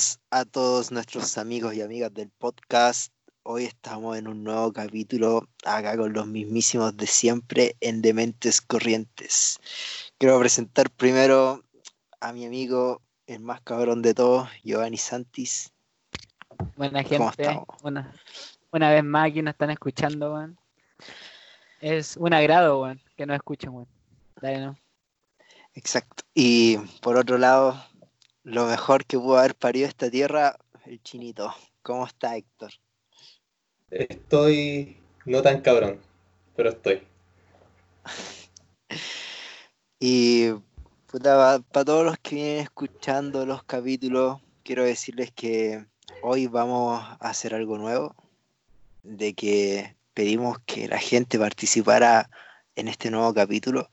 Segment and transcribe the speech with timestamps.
[0.00, 3.12] buenas a todos nuestros amigos y amigas del podcast.
[3.42, 9.58] Hoy estamos en un nuevo capítulo acá con los mismísimos de siempre en Dementes Corrientes.
[10.16, 11.62] Quiero presentar primero
[12.18, 15.70] a mi amigo, el más cabrón de todos, Giovanni Santis.
[16.76, 18.14] Buena gente, una,
[18.72, 20.58] una, vez más aquí nos están escuchando, weón.
[21.82, 23.88] Es un agrado, weón, que nos escuchen, weón.
[24.40, 24.78] Dale, ¿no?
[25.74, 26.24] Exacto.
[26.32, 27.89] Y por otro lado,
[28.44, 31.54] lo mejor que pudo haber parido esta tierra, el chinito.
[31.82, 32.72] ¿Cómo está Héctor?
[33.90, 36.00] Estoy no tan cabrón,
[36.56, 37.02] pero estoy.
[40.00, 40.50] y
[41.10, 45.84] para todos los que vienen escuchando los capítulos, quiero decirles que
[46.22, 48.14] hoy vamos a hacer algo nuevo,
[49.02, 52.30] de que pedimos que la gente participara
[52.76, 53.88] en este nuevo capítulo,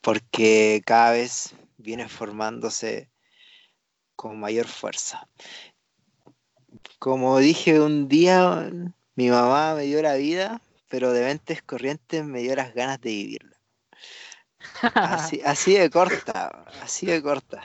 [0.00, 3.10] porque cada vez viene formándose
[4.16, 5.28] con mayor fuerza.
[6.98, 8.70] Como dije un día,
[9.14, 13.10] mi mamá me dio la vida, pero de mentes corrientes me dio las ganas de
[13.10, 13.60] vivirla.
[14.94, 17.62] Así, así de corta, así de corta.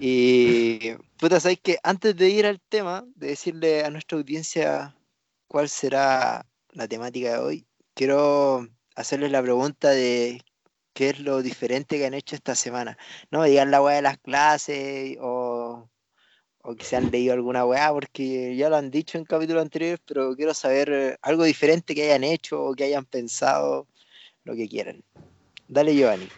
[0.00, 4.96] Y puta, sabes que antes de ir al tema, de decirle a nuestra audiencia
[5.48, 10.42] cuál será la temática de hoy, quiero hacerles la pregunta de
[10.96, 12.96] qué es lo diferente que han hecho esta semana.
[13.30, 15.90] No me digan la weá de las clases o,
[16.78, 20.34] que se han leído alguna weá, porque ya lo han dicho en capítulos anteriores, pero
[20.34, 23.86] quiero saber eh, algo diferente que hayan hecho o que hayan pensado,
[24.44, 25.02] lo que quieran.
[25.68, 26.28] Dale, Giovanni.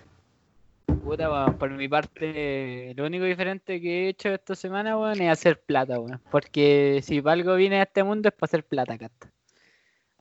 [1.04, 5.60] Puta, por mi parte, lo único diferente que he hecho esta semana, weón, es hacer
[5.60, 6.20] plata, weón.
[6.32, 9.30] Porque si algo viene a este mundo es para hacer plata, cata.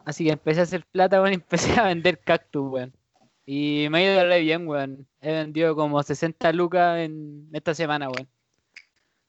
[0.06, 2.94] Así que empecé a hacer plata, weón, y empecé a vender cactus, weón.
[3.50, 5.08] Y me ha ido re bien, weón.
[5.22, 8.28] He vendido como 60 lucas en esta semana, weón.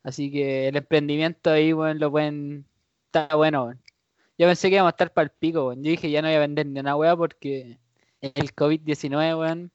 [0.02, 2.66] Así que el emprendimiento ahí, weón, lo pueden.
[3.06, 3.82] Está bueno, weón.
[4.36, 5.84] Yo pensé que íbamos a estar para el pico, weón.
[5.84, 7.78] Yo dije, ya no voy a vender ni una weá porque
[8.20, 9.70] el COVID-19, weón,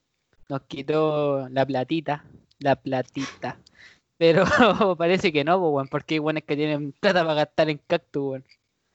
[0.49, 2.25] nos quitó la platita.
[2.59, 3.57] La platita.
[4.17, 4.43] Pero
[4.97, 8.45] parece que no, weón, porque hay weones que tienen plata para gastar en cactus, weón.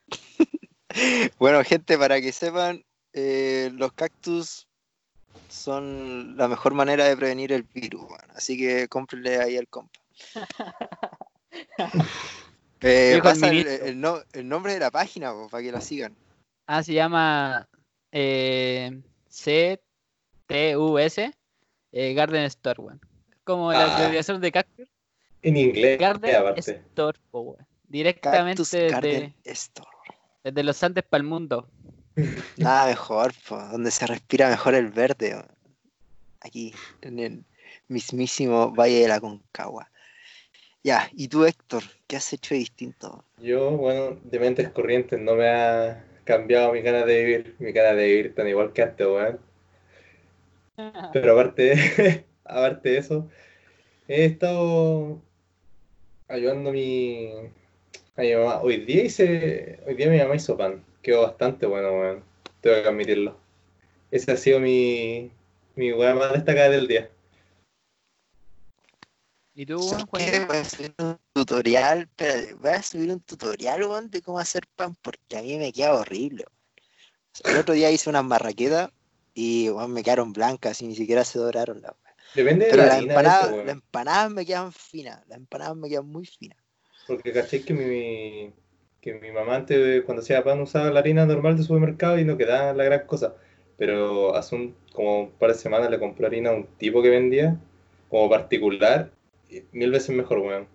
[1.39, 4.68] bueno, gente, para que sepan, eh, los cactus
[5.49, 8.03] son la mejor manera de prevenir el virus,
[8.35, 9.99] así que cómprenle ahí al compa.
[12.81, 16.15] eh, pasa el, nombre de la página para que la sigan.
[16.67, 17.69] Ah, se llama
[18.13, 21.19] eh, CTUS
[21.93, 23.01] eh, Garden Store, weón.
[23.45, 23.97] Como la ah.
[23.97, 24.89] abreviación de cactus.
[25.43, 27.19] En inglés, Garden Store,
[27.89, 29.35] Directamente desde,
[30.45, 31.69] desde los Andes para el mundo.
[32.57, 33.33] Nada mejor,
[33.71, 35.45] donde se respira mejor el verde.
[36.41, 37.45] Aquí, en el
[37.89, 39.91] mismísimo Valle de la Concagua.
[40.83, 41.83] Ya, ¿y tú, Héctor?
[42.07, 43.25] ¿Qué has hecho de distinto?
[43.39, 47.57] Yo, bueno, de mentes corrientes no me ha cambiado mi cara de vivir.
[47.59, 49.41] Mi cara de vivir tan igual que antes, weón.
[51.13, 53.29] Pero aparte, aparte de eso,
[54.07, 55.21] he estado
[56.29, 57.33] ayudando a mi,
[58.17, 58.61] a mi mamá.
[58.63, 62.25] Hoy día hice, hoy día mi mamá hizo pan quedó bastante bueno, weón.
[62.61, 63.37] Tengo que admitirlo.
[64.11, 65.31] Ese ha sido mi,
[65.75, 67.11] mi weá más destacada del día.
[69.55, 70.07] ¿Y tú, Juan?
[70.47, 74.63] Voy a subir un tutorial, pero voy a subir un tutorial, weón, de cómo hacer
[74.77, 76.45] pan, porque a mí me queda horrible.
[77.45, 78.91] el otro día hice unas marraquetas
[79.35, 81.97] y weón, me quedaron blancas y ni siquiera se doraron la
[82.35, 86.59] Depende de la, empanada, las empanadas me quedan finas, las empanadas me quedan muy finas.
[87.07, 88.53] Porque caché que mi,
[89.01, 92.37] que mi mamá antes, cuando hacía pan, usaba la harina normal de supermercado y no
[92.37, 93.35] quedaba la gran cosa.
[93.77, 97.11] Pero hace un, como un par de semanas le compró harina a un tipo que
[97.11, 97.57] vendía,
[98.09, 99.11] como particular,
[99.73, 100.67] mil veces mejor, weón.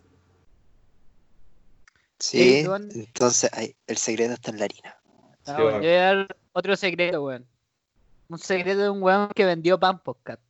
[2.19, 2.65] Sí,
[2.95, 3.51] entonces
[3.87, 4.97] el secreto está en la harina.
[5.45, 7.45] Yo voy a dar otro secreto, weón.
[8.29, 10.41] Un secreto de un weón que vendió pan podcast.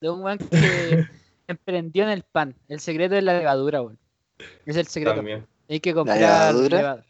[0.00, 1.06] De un weón que
[1.48, 2.54] emprendió en el pan.
[2.68, 3.98] El secreto es la levadura, weón.
[4.66, 5.22] Es el secreto.
[5.68, 7.04] Hay que comprar ¿La levadura?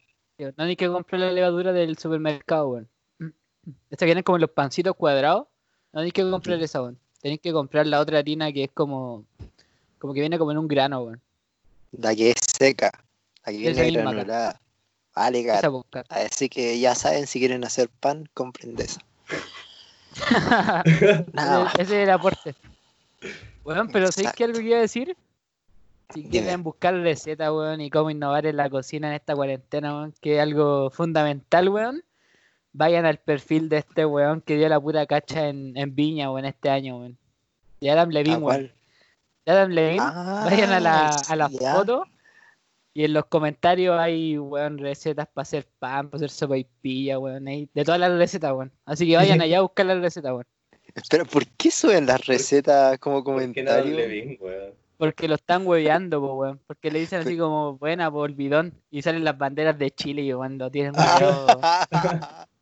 [0.57, 2.89] No hay que comprar la levadura del supermercado, weón.
[3.91, 5.47] Esta viene como los pancitos cuadrados.
[5.93, 6.99] No hay que comprar esa, weón.
[7.21, 9.25] Tenéis que comprar la otra harina que es como.
[9.99, 11.21] Como que viene como en un grano, weón.
[11.93, 12.93] La que es seca.
[13.45, 14.61] La que viene granulada.
[15.15, 15.71] Vale, cara.
[16.11, 19.01] Así que ya saben, si quieren hacer pan, compren de esa.
[20.85, 22.55] Ese, es el aporte.
[23.65, 25.17] Bueno, pero ¿sabéis qué algo que iba a decir?
[26.15, 30.15] Si quieren buscar recetas, weón, y cómo innovar en la cocina en esta cuarentena, weón,
[30.21, 32.05] que es algo fundamental, weón,
[32.73, 36.71] vayan al perfil de este weón que dio la pura cacha en, Viña, weón, este
[36.71, 37.19] año, weón.
[37.81, 38.73] Y Adam Levine, weón.
[39.45, 40.01] de Adam Levine.
[40.01, 41.75] Ah, Vayan a la, a la ya.
[41.75, 42.05] foto
[42.97, 47.19] y en los comentarios hay, weón, recetas para hacer pan, para hacer sopa y pilla,
[47.19, 48.73] weón, ahí, de todas las recetas, weón.
[48.87, 50.47] Así que vayan allá a buscar las recetas, weón.
[50.95, 53.97] Espera, ¿por qué suben las recetas como ¿Por qué nada comentarios?
[53.99, 54.86] Levin, weón?
[54.99, 56.61] Porque lo están hueveando, po, weón.
[56.67, 58.73] Porque le dicen así como, buena, por bidón.
[58.91, 60.95] Y salen las banderas de Chile y cuando tienen.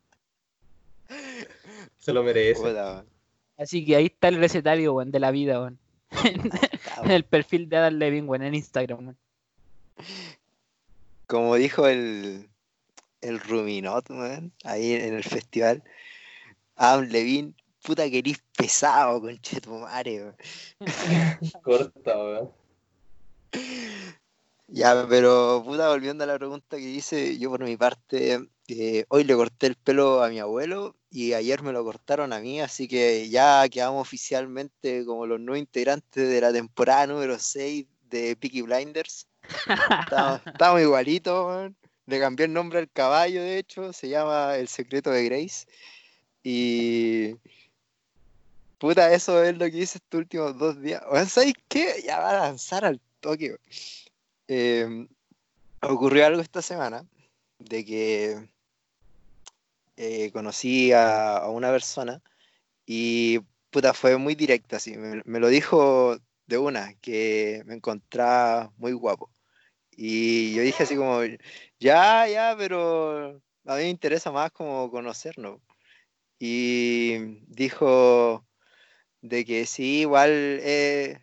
[1.97, 2.75] Se lo merece.
[3.57, 5.79] Así que ahí está el recetario, weón, de la vida, weón.
[6.23, 6.51] En
[7.11, 9.17] el perfil de Adam Levine, weón, en Instagram, weón.
[11.27, 12.49] Como dijo el,
[13.21, 15.83] el Ruminot, weón, ahí en el festival,
[16.75, 17.53] Adam Levine,
[17.85, 20.33] puta que eres pesado, conchetumare.
[21.63, 22.51] Corta, weón.
[24.67, 29.23] Ya, pero puta, volviendo a la pregunta que hice, yo por mi parte, eh, hoy
[29.23, 32.87] le corté el pelo a mi abuelo y ayer me lo cortaron a mí, así
[32.87, 38.63] que ya quedamos oficialmente como los nuevos integrantes de la temporada número 6 de Peaky
[38.63, 39.27] Blinders.
[40.01, 41.75] Estamos, estamos igualitos, weón.
[42.07, 45.65] Le cambié el nombre al caballo, de hecho, se llama El secreto de Grace.
[46.43, 47.35] Y.
[48.85, 51.01] Puta, eso es lo que hice estos últimos dos días.
[51.27, 52.03] ¿sabéis qué?
[52.05, 53.57] Ya va a lanzar al toque.
[54.47, 55.07] Eh,
[55.81, 57.03] ocurrió algo esta semana
[57.57, 58.47] de que
[59.97, 62.21] eh, conocí a, a una persona
[62.85, 63.39] y
[63.71, 64.95] puta, fue muy directa, así.
[64.97, 69.31] Me, me lo dijo de una, que me encontraba muy guapo.
[69.97, 71.21] Y yo dije así como,
[71.79, 75.59] ya, ya, pero a mí me interesa más como conocernos.
[76.37, 77.17] Y
[77.47, 78.44] dijo
[79.27, 81.19] de que sí, igual eh,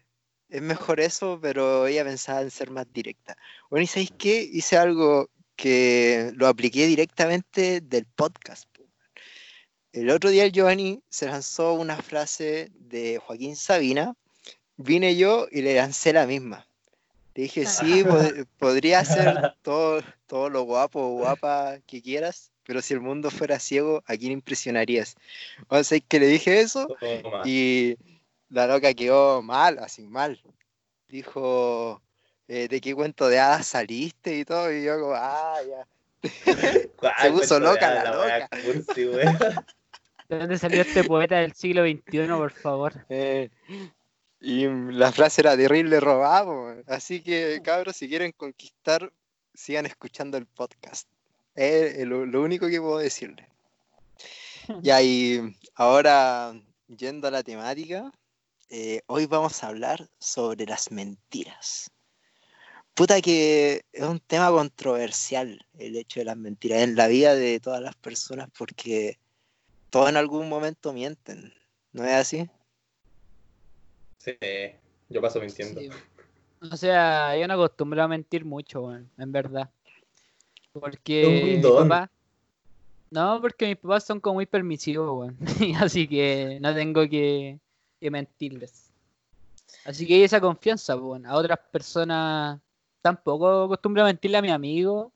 [0.49, 3.37] es mejor eso, pero ella pensaba en ser más directa.
[3.71, 4.43] Bueno, ¿y sabéis qué?
[4.43, 8.65] Hice algo que lo apliqué directamente del podcast.
[8.73, 8.83] po.
[9.93, 14.15] El otro día el Giovanni se lanzó una frase de Joaquín Sabina,
[14.77, 16.67] vine yo y le lancé la misma.
[17.35, 22.83] Le dije, sí, pod- podría ser todo, todo lo guapo o guapa que quieras, pero
[22.83, 25.17] si el mundo fuera ciego, ¿a quién impresionarías?
[25.69, 26.87] O sea, que le dije eso
[27.23, 27.43] Toma.
[27.45, 27.97] y
[28.49, 30.41] la loca quedó mal, así mal.
[31.09, 32.01] Dijo,
[32.49, 34.73] eh, ¿de qué cuento de hadas saliste y todo?
[34.73, 35.87] Y yo como, ah, ya.
[37.17, 38.49] Ay, puso cuento de loca la loca.
[38.63, 39.05] cursi.
[40.29, 43.07] ¿De dónde salió este poeta del siglo XXI, por favor?
[43.11, 43.51] Eh,
[44.41, 46.75] y la frase era terrible robado.
[46.89, 49.13] Así que, cabros, si quieren conquistar,
[49.55, 51.09] sigan escuchando el podcast.
[51.55, 53.47] Es lo, lo único que puedo decirles.
[54.83, 55.41] Ya, y
[55.75, 56.55] ahora,
[56.87, 58.13] yendo a la temática,
[58.71, 61.91] eh, hoy vamos a hablar sobre las mentiras.
[62.95, 67.59] Puta que es un tema controversial el hecho de las mentiras en la vida de
[67.59, 69.19] todas las personas porque
[69.91, 71.53] todos en algún momento mienten,
[71.93, 72.49] ¿no es así?
[74.19, 74.37] Sí,
[75.09, 75.81] yo paso mintiendo.
[75.81, 75.91] Sí.
[76.71, 79.71] O sea, yo no acostumbro a mentir mucho, en verdad.
[80.73, 82.11] Porque mi papá-
[83.11, 85.37] No, porque mis papás son como muy permisivos, weón.
[85.81, 87.59] Así que no tengo que,
[88.01, 88.91] que mentirles.
[89.85, 91.27] Así que hay esa confianza, weón.
[91.27, 92.59] A otras personas
[93.03, 95.13] tampoco acostumbro a mentirle a mi amigo.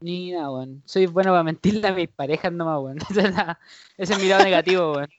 [0.00, 0.82] Ni nada, weón.
[0.84, 2.98] Soy bueno para mentirle a mis parejas nomás, weón.
[3.10, 3.58] Ese es, la-
[3.98, 5.10] ese es mi lado negativo, weón.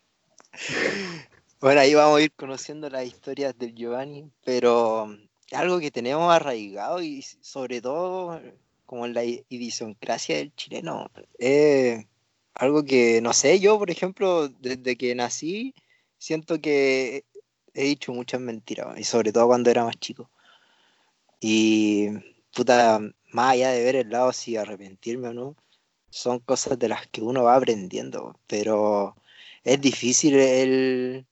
[1.60, 5.18] Bueno, ahí vamos a ir conociendo las historias del Giovanni, pero um,
[5.54, 8.40] algo que tenemos arraigado y sobre todo
[8.86, 11.10] como la idiosincrasia del chileno,
[11.40, 12.06] es
[12.54, 15.74] algo que, no sé, yo por ejemplo, desde que nací,
[16.18, 17.26] siento que
[17.74, 20.30] he dicho muchas mentiras, y sobre todo cuando era más chico.
[21.40, 22.10] Y
[22.56, 23.00] puta,
[23.32, 25.56] más allá de ver el lado si arrepentirme o no,
[26.10, 29.16] son cosas de las que uno va aprendiendo, pero
[29.64, 31.26] es difícil el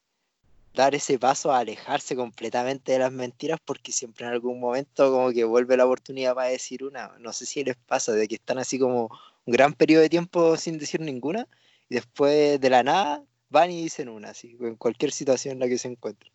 [0.74, 5.32] dar ese paso a alejarse completamente de las mentiras porque siempre en algún momento como
[5.32, 7.12] que vuelve la oportunidad para decir una.
[7.20, 9.10] No sé si les pasa de que están así como
[9.46, 11.48] un gran periodo de tiempo sin decir ninguna
[11.90, 15.68] y después de la nada van y dicen una, así, en cualquier situación en la
[15.68, 16.32] que se encuentren.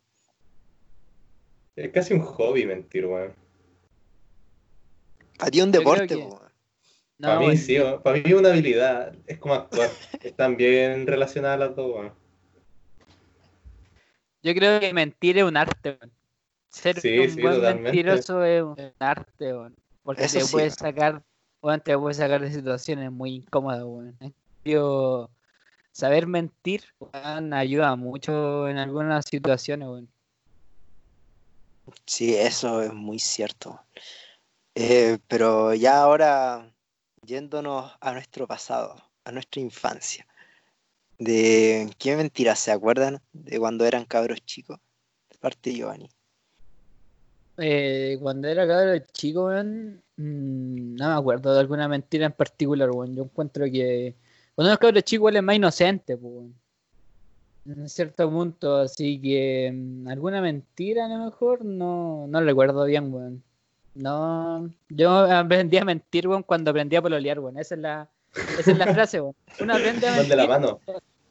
[1.75, 3.35] Es casi un hobby mentir, weón.
[5.39, 6.39] A ti es un deporte, que- No,
[7.29, 7.59] para mí weón.
[7.59, 8.03] sí, weón.
[8.03, 9.15] para mí es una habilidad.
[9.27, 9.91] Es como actuar.
[10.23, 12.26] Están bien relacionadas las dos, weón.
[14.47, 16.13] Yo creo que mentir es un arte, weón.
[16.69, 17.83] Ser Sí, un sí, buen totalmente.
[17.83, 19.75] mentiroso es un arte, weón.
[20.05, 20.95] Porque Eso te sí, puedes weón.
[20.95, 21.23] sacar,
[21.61, 24.17] weón, te puedes sacar de situaciones muy incómodas, weón.
[25.91, 30.09] Saber mentir, ayuda mucho en algunas situaciones, weón.
[32.05, 33.81] Sí, eso es muy cierto.
[34.77, 36.73] Eh, pero ya ahora,
[37.23, 40.25] yéndonos a nuestro pasado, a nuestra infancia,
[41.19, 44.79] ¿de qué mentiras se acuerdan de cuando eran cabros chicos?
[45.31, 46.11] De parte de Giovanni.
[47.59, 53.15] eh, cuando era cabrón chico, mm, no me acuerdo de alguna mentira en particular, weón.
[53.17, 54.17] Yo encuentro que
[54.55, 56.55] cuando uno es cabrón chico, él es más inocente, weón.
[57.67, 63.13] En cierto punto, así que mm, alguna mentira a lo mejor no, no recuerdo bien,
[63.13, 63.43] weón.
[63.95, 67.59] No, yo aprendí a mentir, weón, cuando aprendí a pololear, weón.
[67.59, 68.11] Esa es la,
[68.59, 69.35] esa es la frase, weón.
[69.61, 70.81] Uno aprende a de la mano.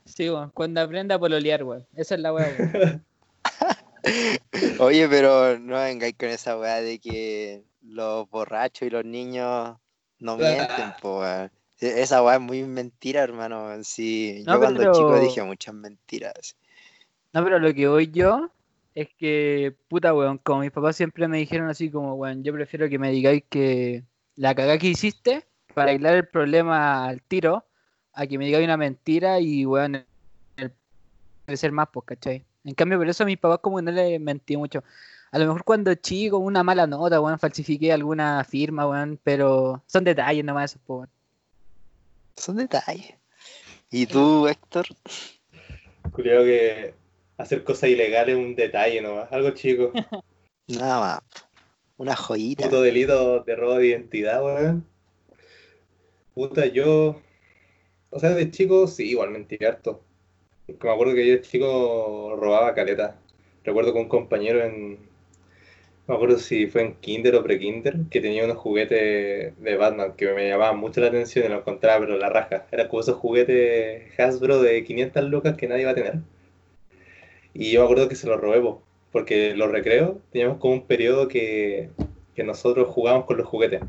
[0.05, 1.85] Sí, weón, cuando aprende a pololear, weón.
[1.95, 3.05] Esa es la weá, weón.
[4.79, 9.75] Oye, pero no vengáis con esa weá de que los borrachos y los niños
[10.19, 11.51] no mienten, po, weón.
[11.79, 13.83] E- Esa weá es muy mentira, hermano.
[13.83, 16.55] Sí, No, yo cuando pero- chico dije muchas mentiras.
[17.33, 18.50] No, pero lo que voy yo
[18.93, 22.88] es que, puta, weón, como mis papás siempre me dijeron así como, weón, yo prefiero
[22.88, 24.03] que me digáis que
[24.35, 25.45] la cagá que hiciste
[25.75, 27.63] para arreglar el problema al tiro,
[28.13, 30.03] a que me digáis una mentira y, weón,
[30.58, 30.72] el-
[31.46, 32.44] debe ser más, pues, ¿cachai?
[32.63, 34.84] En cambio, por eso a mis papás como que no les mentí mucho.
[35.32, 40.03] A lo mejor cuando chico, una mala nota, weón, falsifiqué alguna firma, weón, pero son
[40.03, 41.10] detalles nomás esos, pues, weón.
[42.38, 43.13] Son detalles.
[43.91, 44.88] ¿Y tú, Héctor?
[46.13, 46.94] Creo que
[47.38, 49.91] hacer cosas ilegales es un detalle nomás, algo chico.
[50.67, 51.20] Nada más.
[51.98, 52.63] Una joyita.
[52.63, 54.86] Puto delito de robo de identidad, weón.
[56.35, 57.21] Puta, yo.
[58.11, 60.03] O sea, de chico sí, igual mentí harto.
[60.67, 63.19] Me acuerdo que yo de chico robaba caleta.
[63.63, 64.93] Recuerdo que un compañero en.
[66.07, 70.13] No me acuerdo si fue en Kinder o pre-Kinder, que tenía unos juguetes de Batman
[70.17, 72.67] que me llamaban mucho la atención y los encontraba, pero la raja.
[72.71, 76.15] Era como esos juguetes Hasbro de 500 lucas que nadie iba a tener.
[77.53, 80.85] Y yo me acuerdo que se los robé, po, porque los recreos teníamos como un
[80.87, 81.89] periodo que,
[82.35, 83.81] que nosotros jugábamos con los juguetes.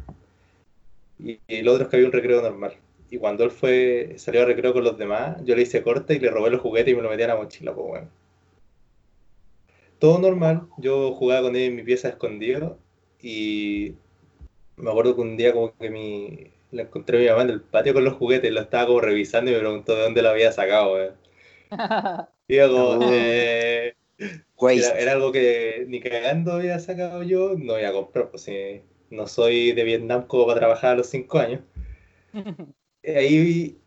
[1.19, 2.75] Y, lo otro es que había un recreo normal.
[3.11, 6.19] Y cuando él fue, salió a recreo con los demás, yo le hice corte y
[6.19, 8.11] le robé los juguetes y me lo metí a la mochila, pues bueno.
[9.99, 12.79] Todo normal, yo jugaba con él en mi pieza escondido
[13.23, 13.95] y
[14.77, 17.63] me acuerdo que un día como que mi, le encontré a mi mamá en el
[17.63, 20.53] patio con los juguetes, lo estaba como revisando y me preguntó de dónde lo había
[20.53, 21.15] sacado, weón.
[22.49, 23.11] Y yo como, No.
[23.13, 23.95] eh,
[24.59, 28.83] era, era algo que ni cagando había sacado yo, no voy a comprar, pues si
[29.17, 31.61] no soy de Vietnam como para trabajar a los 5 años.
[33.03, 33.79] Eh, Ahí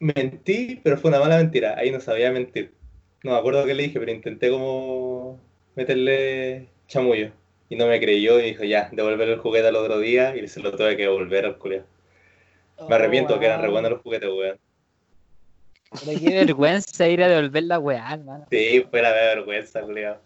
[0.00, 2.74] mentí, pero fue una mala mentira, ahí no sabía mentir.
[3.22, 5.40] No me acuerdo qué le dije, pero intenté como
[5.76, 7.30] meterle chamullo.
[7.68, 10.60] Y no me creyó y dijo, ya, devolver el juguete al otro día y se
[10.60, 11.84] lo tuve que devolver al culiao.
[12.88, 14.58] Me arrepiento que eran re buenos los juguetes, weón.
[15.90, 18.46] Pero qué vergüenza ir a devolver la weá, hermano.
[18.50, 20.18] Sí, fue la vergüenza, culiao.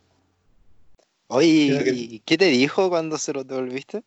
[1.29, 4.03] Oye, Creo que- ¿y qué te dijo cuando se lo devolviste?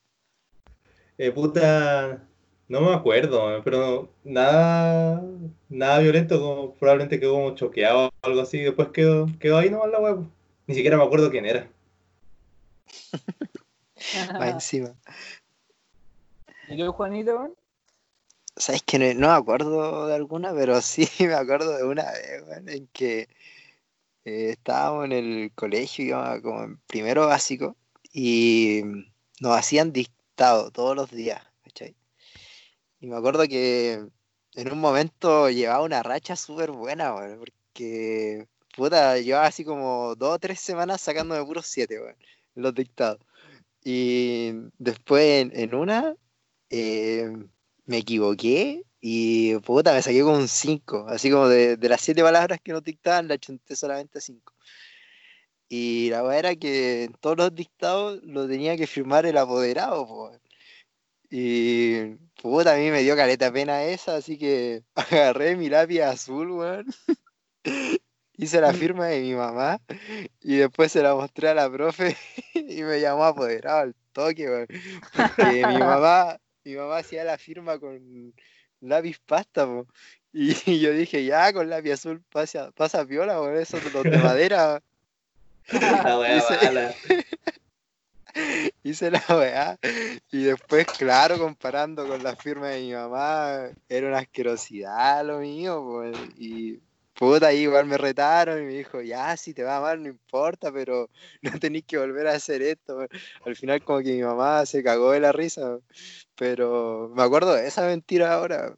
[1.24, 2.28] Eh, puta,
[2.68, 5.24] no me acuerdo, pero nada,
[5.70, 9.92] nada violento, como probablemente quedó como choqueado o algo así, después quedó, quedó ahí nomás
[9.92, 10.26] la web.
[10.66, 11.70] Ni siquiera me acuerdo quién era.
[14.34, 14.96] Más encima.
[16.68, 17.54] ¿Y tú, Juanito, weón?
[18.56, 22.42] ¿Sabes que no, no me acuerdo de alguna, pero sí me acuerdo de una vez,
[22.48, 23.30] weón, en que
[24.26, 27.76] eh, estábamos en el colegio, íbamos como en primero básico,
[28.12, 28.82] y
[29.40, 29.94] nos hacían
[30.74, 31.96] todos los días, ¿cachai?
[33.00, 34.06] Y me acuerdo que
[34.56, 40.40] en un momento llevaba una racha súper buena, porque, puta, llevaba así como dos o
[40.40, 42.00] tres semanas sacándome puros siete,
[42.56, 43.20] los dictados.
[43.84, 46.16] Y después en, en una...
[46.70, 47.32] eh,
[47.86, 51.08] me equivoqué y puta, me saqué con un 5.
[51.10, 54.54] Así como de, de las 7 palabras que nos dictaban, la chunté solamente 5.
[55.74, 60.06] Y la verdad era que en todos los dictados lo tenía que firmar el apoderado,
[60.06, 60.32] po.
[61.30, 66.52] Y puta, a mí me dio caleta pena esa, así que agarré mi lápiz azul,
[66.52, 66.88] weón.
[68.38, 69.80] Hice la firma de mi mamá
[70.42, 72.18] y después se la mostré a la profe
[72.54, 74.68] y me llamó apoderado al toque, weón.
[75.16, 78.34] Porque mi mamá, mi mamá hacía la firma con
[78.82, 79.88] lápiz pasta, po.
[80.34, 84.82] Y yo dije, ya, con lápiz azul pasa, pasa piola, weón, los de madera.
[86.06, 86.96] La wea mala.
[88.84, 89.78] Hice la weá.
[90.32, 95.84] Y después, claro, comparando con la firma de mi mamá, era una asquerosidad lo mío,
[95.86, 96.18] pues.
[96.38, 96.80] Y
[97.14, 100.72] puta, ahí igual me retaron y me dijo, ya, si te va mal, no importa,
[100.72, 101.10] pero
[101.42, 102.98] no tenéis que volver a hacer esto.
[102.98, 103.10] weón".
[103.46, 105.80] Al final, como que mi mamá se cagó de la risa.
[106.36, 108.74] Pero me acuerdo de esa mentira ahora.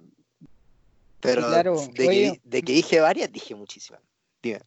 [1.22, 2.40] Pero Claro, de, oye.
[2.44, 4.02] que, de que dije varias, dije muchísimas.
[4.42, 4.60] Dime.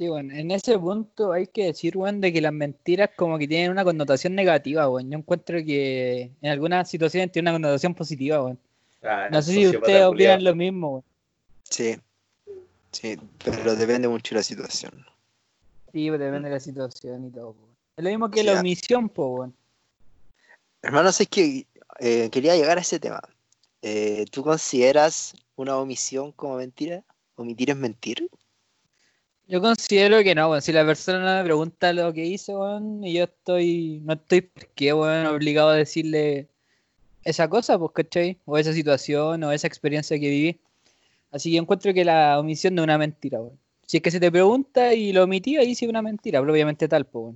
[0.00, 3.46] Sí, bueno, en ese punto hay que decir, weón, de que las mentiras como que
[3.46, 5.10] tienen una connotación negativa, weón.
[5.10, 8.58] Yo encuentro que en algunas situaciones tiene una connotación positiva, weón.
[9.02, 11.04] Ah, No sé si ustedes opinan lo mismo, weón.
[11.64, 11.98] Sí.
[12.92, 15.04] Sí, pero depende mucho de la situación.
[15.92, 17.76] Sí, pues depende de la situación y todo, weón.
[17.98, 19.54] Es lo mismo que la omisión, po, weón.
[20.80, 21.66] Hermano, sé que
[21.98, 23.20] eh, quería llegar a ese tema.
[23.82, 27.04] Eh, ¿Tú consideras una omisión como mentira?
[27.34, 28.30] ¿Omitir es mentir?
[29.50, 30.62] Yo considero que no, weón.
[30.62, 34.68] Si la persona me pregunta lo que hizo, weón, y yo estoy, no estoy, ¿por
[34.76, 36.46] qué, weón, obligado a decirle
[37.24, 38.38] esa cosa, pues, ¿cachai?
[38.44, 40.60] O esa situación, o esa experiencia que viví.
[41.32, 43.58] Así que encuentro que la omisión no es una mentira, weón.
[43.86, 46.52] Si es que se te pregunta y lo omití, ahí sí es una mentira, pero
[46.52, 47.34] obviamente tal, pues.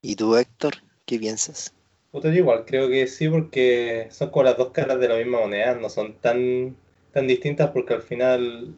[0.00, 1.74] ¿Y tú, Héctor, qué piensas?
[2.12, 5.74] Puta, igual creo que sí, porque son como las dos caras de la misma moneda,
[5.74, 6.74] no son tan,
[7.12, 8.74] tan distintas porque al final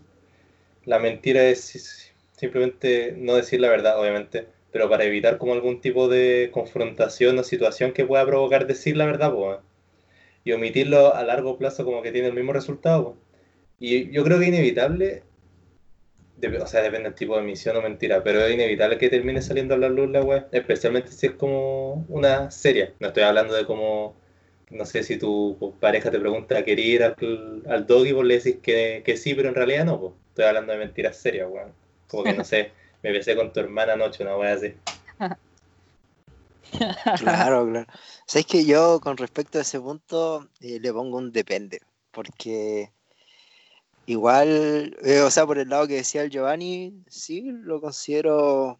[0.87, 6.09] la mentira es simplemente no decir la verdad, obviamente, pero para evitar como algún tipo
[6.09, 9.59] de confrontación o situación que pueda provocar decir la verdad, pues,
[10.45, 13.17] y omitirlo a largo plazo como que tiene el mismo resultado.
[13.81, 15.25] Y yo creo que inevitable
[16.62, 19.75] o sea, depende del tipo de emisión o mentira, pero es inevitable que termine saliendo
[19.75, 22.95] a la luz la web, especialmente si es como una serie.
[23.00, 24.14] No estoy hablando de como,
[24.71, 27.17] no sé, si tu pareja te pregunta, ¿querer ir al,
[27.69, 28.12] al doggy?
[28.12, 30.12] Vos le decís que, que, sí, pero en realidad no, pues.
[30.35, 31.73] Estoy hablando de mentiras serias, weón.
[32.09, 32.73] Como que, no sé,
[33.05, 34.75] me besé con tu hermana anoche, una wea así.
[37.19, 37.87] Claro, claro.
[38.26, 42.91] Sabes que yo, con respecto a ese punto, eh, le pongo un depende, porque
[44.07, 48.79] Igual, eh, o sea, por el lado que decía el Giovanni, sí, lo considero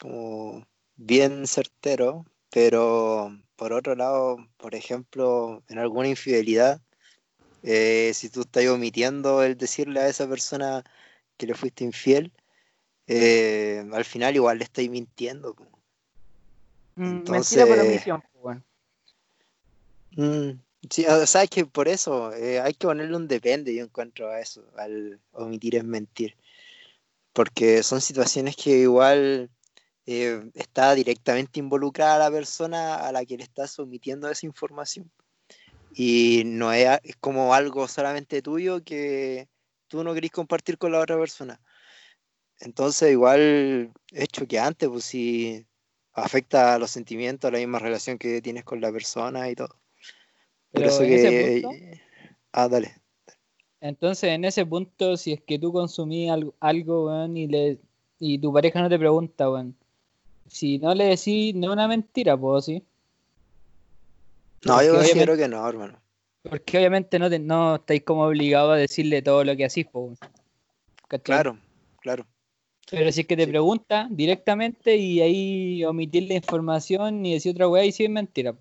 [0.00, 6.82] como bien certero, pero por otro lado, por ejemplo, en alguna infidelidad,
[7.62, 10.84] eh, si tú estás omitiendo el decirle a esa persona
[11.36, 12.32] que le fuiste infiel,
[13.06, 15.56] eh, al final igual le estáis mintiendo.
[16.96, 18.62] Entonces, mm, Mentira por omisión, bueno.
[20.12, 24.30] Mm, Sí, o sea, que por eso eh, hay que ponerle un depende, yo encuentro
[24.30, 26.36] a eso, al omitir es mentir.
[27.32, 29.50] Porque son situaciones que igual
[30.06, 35.10] está directamente involucrada la persona a la que le estás omitiendo esa información.
[36.00, 36.86] Y no es,
[37.18, 39.48] como algo solamente tuyo que
[39.88, 41.60] tú no querés compartir con la otra persona.
[42.60, 45.66] Entonces, igual es choqueante, pues si
[46.12, 49.74] afecta a los sentimientos, a la misma relación que tienes con la persona y todo.
[50.70, 52.00] Pero eso que...
[52.52, 52.94] ah, dale.
[53.80, 57.78] Entonces, en ese punto, si es que tú consumís algo, algo y, le,
[58.20, 59.74] y tu pareja no te pregunta, weón,
[60.46, 62.84] si no le decís, no es una mentira, ¿puedo sí?
[64.64, 66.00] No, yo considero que no, hermano.
[66.42, 70.18] Porque obviamente no, te, no estáis como obligados a decirle todo lo que hacís, pues.
[71.22, 71.58] Claro,
[72.00, 72.26] claro.
[72.90, 77.68] Pero si es que te pregunta directamente y ahí omitir la información y decir otra
[77.68, 78.54] weá, y sí es mentira.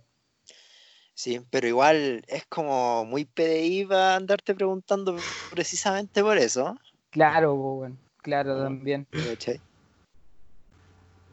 [1.14, 5.18] Sí, pero igual es como muy PDI para andarte preguntando
[5.50, 6.78] precisamente por eso.
[7.10, 9.08] Claro, bueno, claro, también.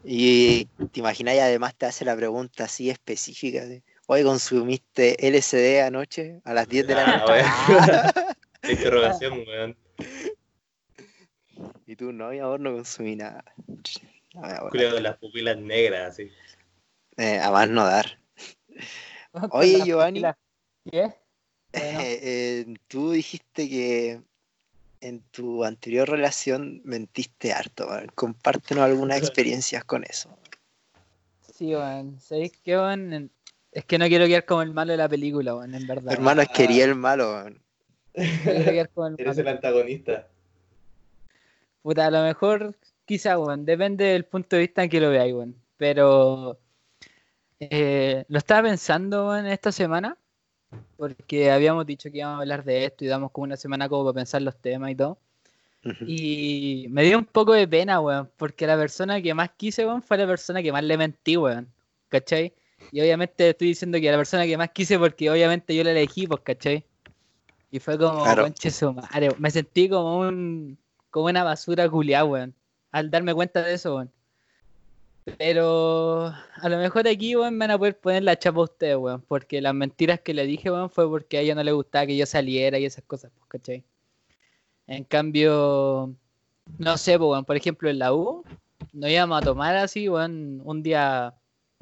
[0.03, 5.81] Y te imaginas, y además te hace la pregunta así específica de, hoy consumiste LSD
[5.81, 7.43] anoche a las 10 de la noche.
[8.69, 9.77] Interrogación, weón.
[11.85, 13.43] Y tú, no, mi amor, no consumí nada.
[14.69, 16.31] Cuidado de las pupilas negras, así.
[17.17, 18.19] Eh, a más no dar.
[19.51, 20.23] Oye, Giovanni.
[20.89, 21.13] ¿Qué?
[21.73, 24.21] Eh, tú dijiste que
[25.01, 27.87] en tu anterior relación mentiste harto.
[28.15, 30.35] Compártenos algunas experiencias con eso.
[31.53, 32.19] Sí, Juan.
[32.19, 33.31] ¿Sabéis qué, Juan?
[33.75, 36.13] Es que no quiero quedar como el malo de la película, Juan, en verdad.
[36.13, 37.59] Hermano, es quería el malo, Juan.
[38.13, 40.29] Eres el antagonista.
[41.81, 43.65] Puta, a lo mejor, quizá, Juan.
[43.65, 45.55] Depende del punto de vista en que lo veáis, Juan.
[45.75, 46.57] Pero
[47.59, 50.17] eh, lo estaba pensando en esta semana,
[50.95, 54.05] porque habíamos dicho que íbamos a hablar de esto y damos como una semana como
[54.05, 55.17] para pensar los temas y todo.
[56.07, 60.01] Y me dio un poco de pena, weón, porque la persona que más quise, weón,
[60.01, 61.67] fue la persona que más le mentí, weón.
[62.07, 62.53] ¿Cachai?
[62.91, 66.27] Y obviamente estoy diciendo que la persona que más quise porque obviamente yo la elegí,
[66.27, 66.85] pues, ¿cachai?
[67.71, 69.29] Y fue como, conche su madre.
[69.37, 70.77] Me sentí como un
[71.15, 72.53] como una basura culiada, weón.
[72.91, 74.11] Al darme cuenta de eso, weón.
[75.37, 79.21] Pero a lo mejor aquí, weón, van a poder poner la chapa a ustedes, weón.
[79.21, 82.17] Porque las mentiras que le dije, weón, fue porque a ella no le gustaba que
[82.17, 83.85] yo saliera y esas cosas, pues, ¿cachai?
[84.87, 86.13] En cambio,
[86.77, 88.43] no sé, pues, weón, por ejemplo, en la U,
[88.91, 91.33] no íbamos a tomar así, weón, un día,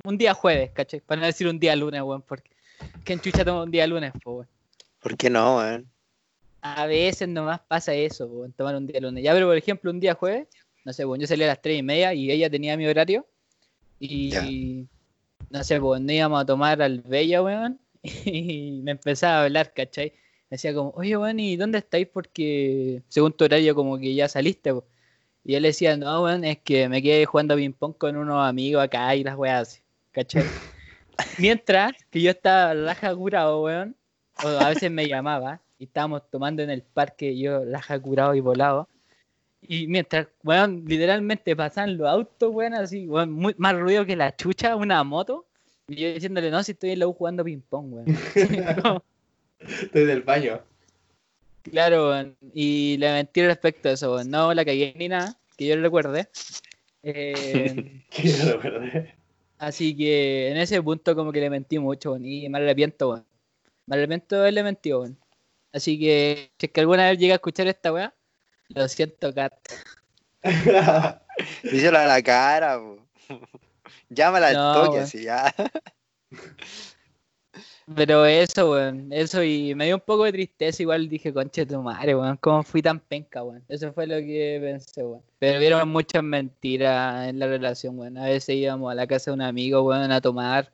[0.06, 1.00] un día jueves, ¿cachai?
[1.00, 2.50] Para no decir un día lunes, weón, porque
[3.04, 4.48] ¿quién chucha toma un día lunes, pues, weón?
[5.00, 5.88] ¿Por qué no, weón?
[6.62, 9.24] A veces nomás pasa eso, weón, tomar un día lunes.
[9.24, 10.48] Ya, pero por ejemplo, un día jueves,
[10.84, 13.26] no sé, weón, yo salía a las tres y media y ella tenía mi horario
[14.00, 14.88] y
[15.50, 17.80] no sé, pues no íbamos a tomar al Bella, weón.
[18.26, 20.12] Y me empezaba a hablar, ¿cachai?
[20.50, 22.08] Me decía como, oye, weón, ¿y dónde estáis?
[22.08, 24.86] Porque según tu horario como que ya saliste, weón.
[25.46, 29.16] Y él decía, no, weón, es que me quedé jugando ping-pong con unos amigos acá
[29.16, 29.83] y las weas así,
[30.14, 30.44] ¿cachai?
[31.38, 33.96] Mientras que yo estaba raja curado, weón,
[34.44, 38.40] o a veces me llamaba y estábamos tomando en el parque, yo raja curado y
[38.40, 38.88] volado.
[39.62, 44.36] Y mientras, weón, literalmente pasan los autos, weón, así, weón, muy, más ruido que la
[44.36, 45.46] chucha, una moto.
[45.88, 48.06] Y yo diciéndole, no, si estoy en la U jugando ping-pong, weón.
[48.84, 49.04] No,
[49.60, 50.62] Estoy del baño.
[51.64, 52.36] claro, weón.
[52.54, 54.30] Y le mentí respecto a eso, weón.
[54.30, 56.28] No la cagué ni nada, que yo recuerde.
[57.04, 59.10] Eh, Que yo lo perdí.
[59.66, 62.18] Así que en ese punto como que le mentí mucho.
[62.18, 63.26] Y me arrepiento, weón.
[63.86, 65.18] Me arrepiento de haberle mentido, weón.
[65.72, 68.14] Así que si es que alguna vez llega a escuchar esta weá,
[68.70, 69.54] lo siento, Kat.
[71.64, 73.08] Díselo a la cara, po.
[74.10, 75.54] Llámala al No, toque, así ya.
[77.96, 81.82] Pero eso, weón, eso y me dio un poco de tristeza, igual dije, conche tu
[81.82, 83.64] madre, weón, cómo fui tan penca, weón.
[83.68, 85.22] Eso fue lo que pensé, weón.
[85.40, 88.18] Pero vieron muchas mentiras en la relación, weón.
[88.18, 90.72] A veces íbamos a la casa de un amigo, weón, a tomar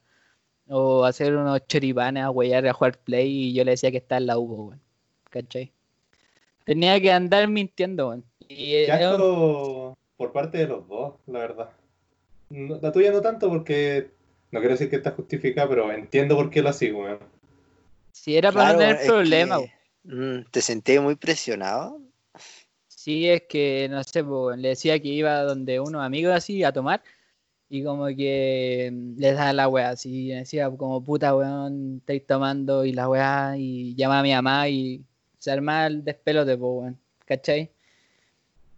[0.67, 3.97] o a hacer unos choripanes, a huellar, a jugar play y yo le decía que
[3.97, 4.81] estaba en la U, weón.
[5.31, 5.71] ¿Cachai?
[6.63, 8.23] Tenía que andar mintiendo, weón.
[8.47, 11.69] Y asco por parte de los dos, la verdad.
[12.49, 14.11] La tuya no tanto porque
[14.51, 17.19] no quiero decir que está justificada, pero entiendo por qué lo así, weón.
[18.11, 19.71] si era para no Claro, tener es problemas, que,
[20.03, 22.01] mm, ¿Te sentí muy presionado?
[22.87, 26.63] Sí, es que, no sé, po, weón, le decía que iba donde unos amigos así
[26.63, 27.01] a tomar
[27.69, 32.85] y como que mm, les daba la weá, así, decía como puta weón, estáis tomando
[32.85, 35.05] y la weá y llama a mi mamá y
[35.37, 37.71] se armaba el despelote, po, weón, ¿cachai?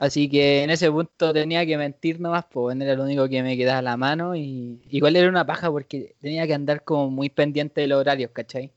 [0.01, 3.55] Así que en ese punto tenía que mentir nomás, pues era lo único que me
[3.55, 7.29] quedaba a la mano y igual era una paja porque tenía que andar como muy
[7.29, 8.71] pendiente de los horarios, ¿cachai?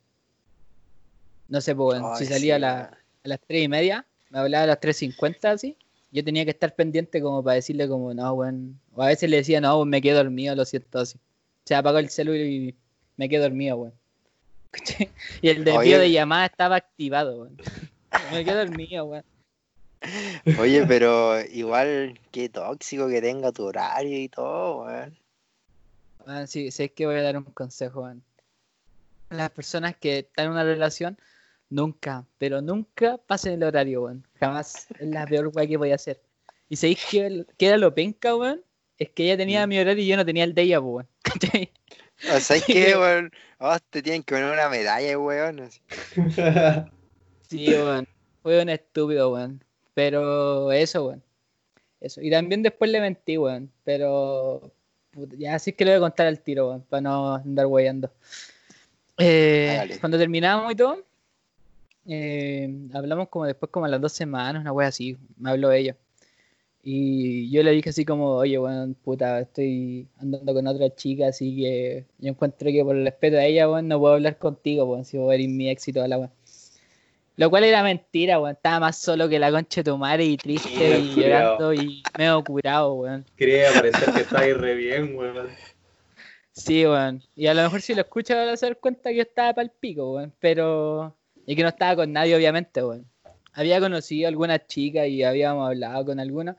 [1.48, 4.80] No sé, pues si salía a la, las 3 y media, me hablaba a las
[4.82, 5.78] 3.50 así,
[6.12, 9.38] yo tenía que estar pendiente como para decirle como, no, weón, o a veces le
[9.38, 11.18] decía, no, weón, me quedo dormido, lo siento así.
[11.64, 12.74] Se apagó el celular y
[13.16, 13.94] me quedé dormido, weón.
[15.40, 15.98] Y el desvío Oye.
[16.00, 17.56] de llamada estaba activado, weón.
[18.30, 19.24] Me quedé dormido, weón.
[20.58, 25.18] Oye, pero igual qué tóxico que tenga tu horario y todo, weón.
[26.26, 28.22] Ah, sí, sé que voy a dar un consejo, weón.
[29.30, 31.18] Las personas que están en una relación,
[31.70, 34.26] nunca, pero nunca pasen el horario, weón.
[34.40, 34.86] Jamás.
[34.98, 36.20] Es la peor weá que voy a hacer.
[36.68, 38.62] Y sabéis que, que era lo penca, weón.
[38.98, 39.68] Es que ella tenía Mm.
[39.68, 41.08] mi horario y yo no tenía el de ella, weón.
[42.32, 45.68] O sea, es que, weón, oh, te tienen que poner una medalla, weón.
[47.48, 48.06] Sí, weón.
[48.42, 49.63] Fue un estúpido, weón.
[49.94, 51.22] Pero eso, weón.
[52.00, 52.20] Eso.
[52.20, 53.70] Y también después le mentí, weón.
[53.84, 54.72] Pero
[55.38, 58.10] ya así es que le voy a contar al tiro, weón, para no andar weyando.
[59.18, 59.98] Eh, Hágale.
[60.00, 60.98] cuando terminamos y todo,
[62.06, 65.16] eh, hablamos como después, como a las dos semanas, una wea así.
[65.38, 65.96] Me habló ella.
[66.82, 71.56] Y yo le dije así como, oye, weón, puta, estoy andando con otra chica, así
[71.56, 75.04] que yo encuentro que por el respeto a ella, weón, no puedo hablar contigo, weón,
[75.06, 76.30] si voy a ir mi éxito a la weón.
[77.36, 78.54] Lo cual era mentira, weón.
[78.54, 82.02] Estaba más solo que la concha de tu madre y triste Mira, y llorando y
[82.16, 83.24] medio curado, weón.
[83.36, 85.48] Quería aparentar que está ahí re bien, weón.
[86.52, 87.22] Sí, weón.
[87.34, 89.70] Y a lo mejor si lo escuchas vas a dar cuenta que yo estaba pa'l
[89.70, 90.32] pico, weón.
[90.38, 91.16] Pero.
[91.46, 93.04] Y que no estaba con nadie, obviamente, weón.
[93.52, 96.56] Había conocido a algunas chicas y habíamos hablado con algunas.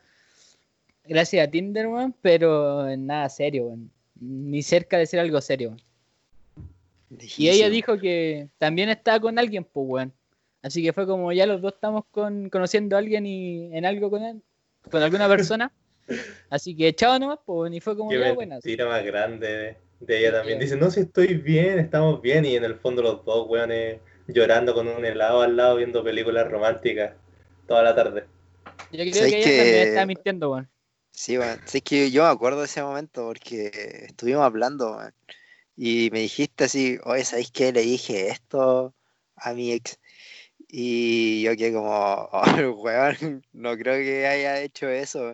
[1.06, 2.14] Gracias a Tinder, weón.
[2.22, 3.92] Pero en nada serio, weón.
[4.20, 5.82] Ni cerca de ser algo serio, weón.
[7.38, 10.14] Y ella dijo que también estaba con alguien, pues, weón.
[10.65, 14.10] Así que fue como ya los dos estamos con, conociendo a alguien y en algo
[14.10, 14.41] con él,
[14.89, 15.71] con alguna persona.
[16.49, 18.65] Así que chao nomás, pues, y fue como Qué ya buenas.
[18.65, 20.58] mentira más grande de, de ella también.
[20.58, 22.45] Dice, no, si estoy bien, estamos bien.
[22.45, 26.49] Y en el fondo los dos, weones, llorando con un helado al lado, viendo películas
[26.49, 27.13] románticas
[27.67, 28.25] toda la tarde.
[28.91, 30.69] Yo creo ¿Sabes que ella que- también estaba mintiendo, weón.
[31.12, 31.60] Sí, weón.
[31.67, 33.67] Sí, es que yo me acuerdo de ese momento porque
[34.08, 35.13] estuvimos hablando, weón.
[35.78, 37.71] Y me dijiste así, oye, ¿sabéis qué?
[37.71, 38.95] Le dije esto
[39.36, 39.99] a mi ex.
[40.78, 41.90] Y yo quedé como,
[42.34, 45.34] oh, weón, no creo que haya hecho eso.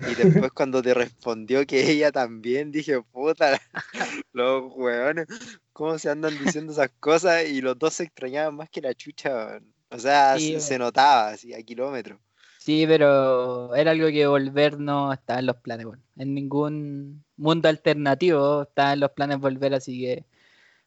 [0.00, 3.58] Y después cuando te respondió que ella también, dije, puta,
[4.34, 5.28] los weones,
[5.72, 7.48] ¿cómo se andan diciendo esas cosas?
[7.48, 9.72] Y los dos se extrañaban más que la chucha, weón.
[9.88, 12.20] O sea, Sí, se, notaba así a kilómetros.
[12.58, 16.02] Sí, pero era algo que volver no estaba en los planes, weón.
[16.18, 20.26] En ningún mundo alternativo estaba en los planes volver, así que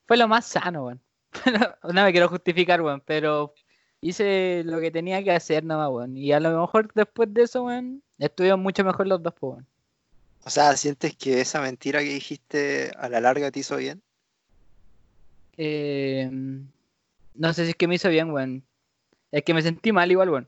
[0.06, 1.02] fue lo más sano, weón.
[1.92, 3.56] no me quiero justificar, weón, pero
[4.02, 6.18] hice lo que tenía que hacer nomás, weón.
[6.18, 9.68] Y a lo mejor después de eso, weón, estuvieron mucho mejor los dos, weón.
[10.44, 14.02] O sea, ¿sientes que esa mentira que dijiste a la larga te hizo bien?
[15.58, 16.30] Eh,
[17.34, 18.64] no sé si es que me hizo bien, weón.
[19.32, 20.48] Es que me sentí mal igual, weón.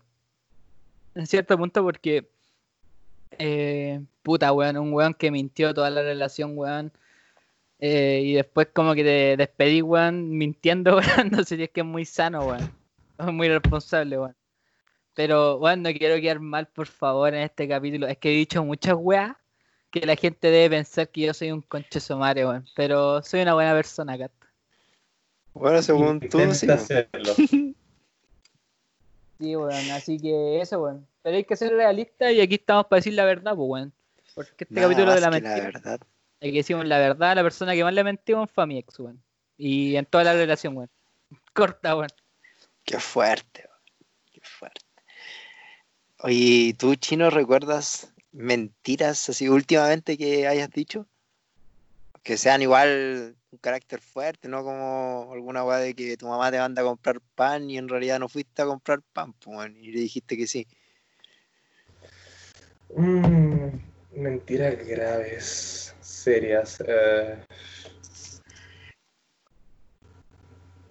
[1.15, 2.29] En cierto punto porque
[3.39, 6.91] Eh, puta, weón, un weón que mintió toda la relación, weón.
[7.79, 11.31] Eh, y después como que te despedí, weón, mintiendo, weón.
[11.31, 12.71] No sé si es que es muy sano, weón.
[13.19, 14.36] Es muy responsable, weón.
[15.13, 18.08] Pero, weón, no quiero quedar mal, por favor, en este capítulo.
[18.08, 19.36] Es que he dicho muchas weas
[19.89, 22.65] que la gente debe pensar que yo soy un concheso madre, weón.
[22.75, 24.32] Pero soy una buena persona, Cat.
[25.53, 26.69] Bueno, según tú, Intenta sí.
[26.69, 27.34] hacerlo.
[29.39, 31.08] Sí, weón, así que eso, weón.
[31.23, 33.93] Pero hay que ser realista y aquí estamos para decir la verdad, pues, weón.
[34.36, 35.99] Porque este Nada capítulo de la que la mentira, verdad.
[36.41, 38.99] hay que decimos la verdad, la persona que más le mentimos fue a mi ex,
[38.99, 39.21] weón.
[39.58, 40.89] Y en toda la relación, weón.
[41.53, 42.10] Corta, weón.
[42.88, 43.67] Qué fuerte,
[44.32, 44.80] qué fuerte.
[46.19, 51.06] Oye, ¿tú, Chino, recuerdas mentiras así últimamente que hayas dicho?
[52.23, 56.60] Que sean igual un carácter fuerte, no como alguna weá de que tu mamá te
[56.60, 60.00] manda a comprar pan y en realidad no fuiste a comprar pan, pues, y le
[60.00, 60.65] dijiste que sí.
[62.95, 63.67] Mm,
[64.15, 66.82] mentiras graves, serias.
[66.88, 67.38] eh.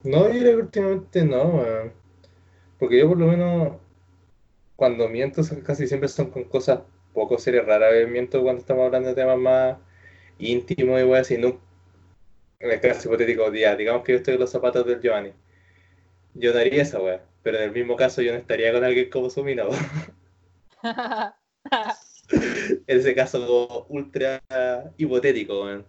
[0.07, 1.93] No, yo que últimamente no, weón.
[2.79, 3.77] Porque yo por lo menos
[4.77, 6.81] cuando miento casi siempre son con cosas
[7.15, 7.67] poco serias.
[7.67, 9.79] Rara vez miento cuando estamos hablando de temas más
[10.39, 11.39] íntimos y weón así.
[11.39, 11.61] No,
[12.61, 15.33] en el caso hipotético, ya, digamos que yo estoy en los zapatos del Giovanni.
[16.35, 17.21] Yo no haría esa weón.
[17.43, 19.85] Pero en el mismo caso yo no estaría con alguien como su mina, weón.
[22.87, 24.43] En ese caso ultra
[24.97, 25.87] hipotético, weón.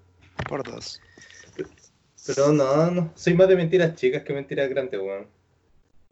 [0.48, 1.02] Por dos.
[2.28, 5.28] Pero no, no, soy más de mentiras chicas que mentiras grandes, weón.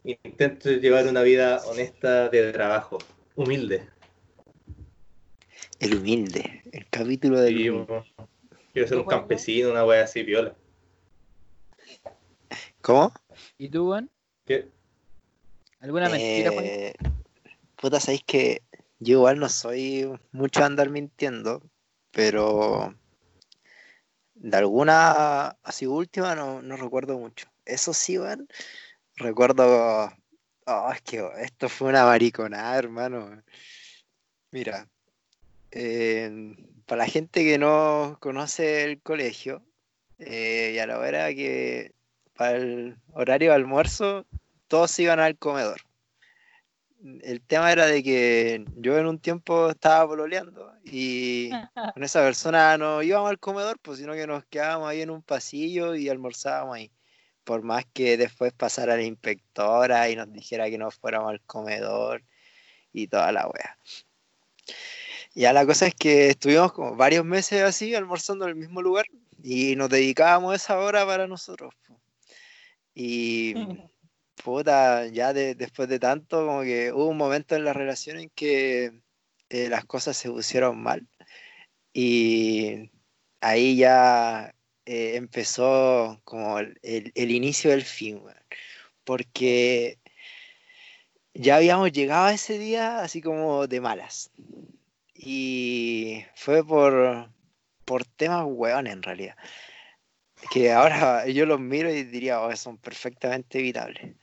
[0.02, 2.96] Intento llevar una vida honesta de trabajo,
[3.34, 3.86] humilde.
[5.78, 8.04] El humilde, el capítulo del Sí, humilde.
[8.72, 10.56] Quiero ser un campesino, una wea así, viola.
[12.80, 13.12] ¿Cómo?
[13.58, 14.10] ¿Y tú, weón?
[14.46, 14.68] ¿Qué?
[15.80, 16.64] ¿Alguna mentira, Juan?
[16.64, 16.94] Eh,
[17.76, 18.62] puta, sabéis que
[19.00, 21.62] yo igual no soy mucho a andar mintiendo,
[22.10, 22.94] pero
[24.50, 27.48] de alguna así última no, no recuerdo mucho.
[27.64, 28.48] Eso sí, weón,
[29.16, 30.12] recuerdo.
[30.66, 33.42] Oh, es que esto fue una mariconada, hermano.
[34.52, 34.88] Mira,
[35.72, 36.54] eh,
[36.86, 39.62] para la gente que no conoce el colegio,
[40.18, 41.92] eh, y a la hora que
[42.36, 44.26] para el horario de almuerzo,
[44.68, 45.80] todos iban al comedor.
[47.02, 51.50] El tema era de que yo en un tiempo estaba pololeando y
[51.94, 55.22] con esa persona no íbamos al comedor, pues sino que nos quedábamos ahí en un
[55.22, 56.90] pasillo y almorzábamos ahí.
[57.44, 62.24] Por más que después pasara la inspectora y nos dijera que no fuéramos al comedor
[62.92, 63.78] y toda la wea.
[65.34, 69.04] Ya la cosa es que estuvimos como varios meses así almorzando en el mismo lugar
[69.42, 71.74] y nos dedicábamos esa hora para nosotros.
[72.94, 73.54] Y
[74.46, 78.30] puta, ya de- después de tanto, como que hubo un momento en la relación en
[78.30, 79.02] que
[79.50, 81.06] eh, las cosas se pusieron mal.
[81.92, 82.90] Y
[83.40, 84.54] ahí ya
[84.86, 88.36] eh, empezó como el, el- el inicio del fin, weón.
[89.04, 89.98] Porque
[91.34, 94.30] ya habíamos llegado a ese día así como de malas.
[95.14, 97.30] Y fue por,
[97.84, 99.36] por temas weón en realidad.
[100.50, 104.14] Que ahora yo los miro y diría, oh, son perfectamente evitables.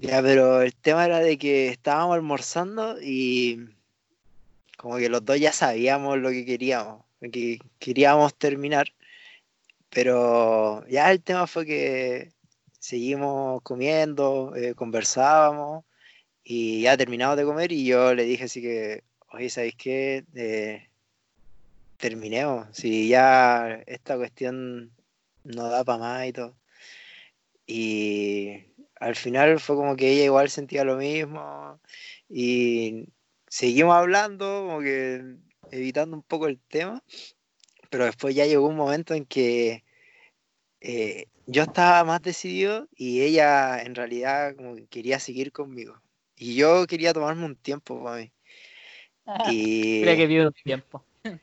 [0.00, 3.68] Ya, pero el tema era de que estábamos almorzando y
[4.76, 8.92] como que los dos ya sabíamos lo que queríamos, que queríamos terminar,
[9.90, 12.32] pero ya el tema fue que
[12.78, 15.84] seguimos comiendo, eh, conversábamos
[16.44, 20.24] y ya terminamos de comer y yo le dije así que, oye, ¿sabéis qué?
[20.34, 20.88] Eh,
[21.98, 24.92] terminemos, si ya esta cuestión
[25.44, 26.56] no da para más y todo.
[27.66, 28.64] Y
[29.00, 31.80] al final fue como que ella igual sentía lo mismo
[32.28, 33.08] y
[33.48, 35.22] seguimos hablando, como que
[35.70, 37.02] evitando un poco el tema,
[37.90, 39.84] pero después ya llegó un momento en que
[40.80, 46.00] eh, yo estaba más decidido y ella en realidad como que quería seguir conmigo.
[46.36, 48.32] Y yo quería tomarme un tiempo para mí.
[49.52, 50.00] Y...
[50.00, 51.04] Mira que pido un tiempo.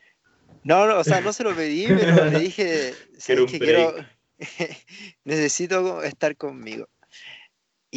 [0.63, 3.59] No, no, o sea, no se lo pedí, pero le dije, Quiero "¿Sabes un qué?
[3.59, 3.95] quiero,
[5.23, 6.87] necesito estar conmigo.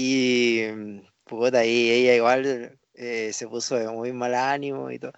[0.00, 5.10] Y mm, puta, y ella igual eh, se puso de muy mal ánimo y todo.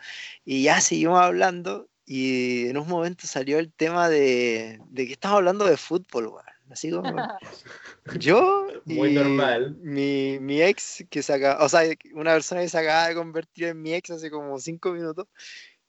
[0.43, 5.37] Y ya seguimos hablando y en un momento salió el tema de, de que estamos
[5.37, 6.47] hablando de fútbol, weón.
[6.71, 7.15] Así como
[8.19, 9.77] yo Muy normal.
[9.83, 11.83] Mi, mi ex que se acaba, o sea,
[12.15, 15.27] una persona que se acaba de convertir en mi ex hace como cinco minutos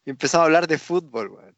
[0.04, 1.56] y empezamos a hablar de fútbol, weón.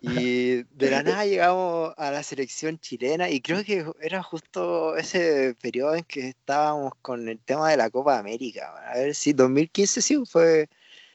[0.00, 5.56] Y de la nada llegamos a la selección chilena y creo que era justo ese
[5.60, 8.74] periodo en que estábamos con el tema de la Copa América.
[8.90, 10.68] A ver si 2015 sí fue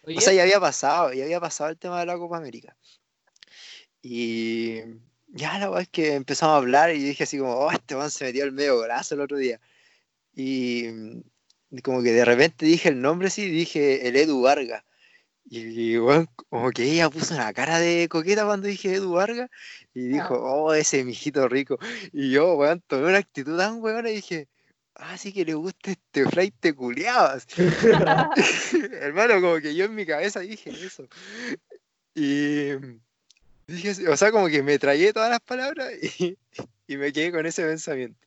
[0.06, 2.76] Oye, O sea, ya había pasado, ya había pasado el tema de la Copa América.
[4.02, 4.82] Y
[5.30, 8.12] ya la verdad es que empezamos a hablar y dije así como, oh, este man
[8.12, 9.62] se metió el medio golazo el otro día.
[10.36, 14.84] Y mm, como que de repente dije el nombre sí, dije el Edu Vargas.
[15.46, 19.50] Y bueno, como que ella puso una cara de coqueta cuando dije Edu Vargas
[19.94, 21.78] y dijo, oh, ese mijito rico.
[22.12, 24.48] Y yo, weón, tomé una actitud tan weón y dije,
[24.96, 27.46] ah, sí que le gusta este flight te culiabas.
[29.02, 31.08] Hermano, como que yo en mi cabeza dije eso.
[32.16, 32.72] Y
[33.68, 36.38] dije, o sea, como que me tragué todas las palabras y,
[36.88, 38.20] y me quedé con ese pensamiento.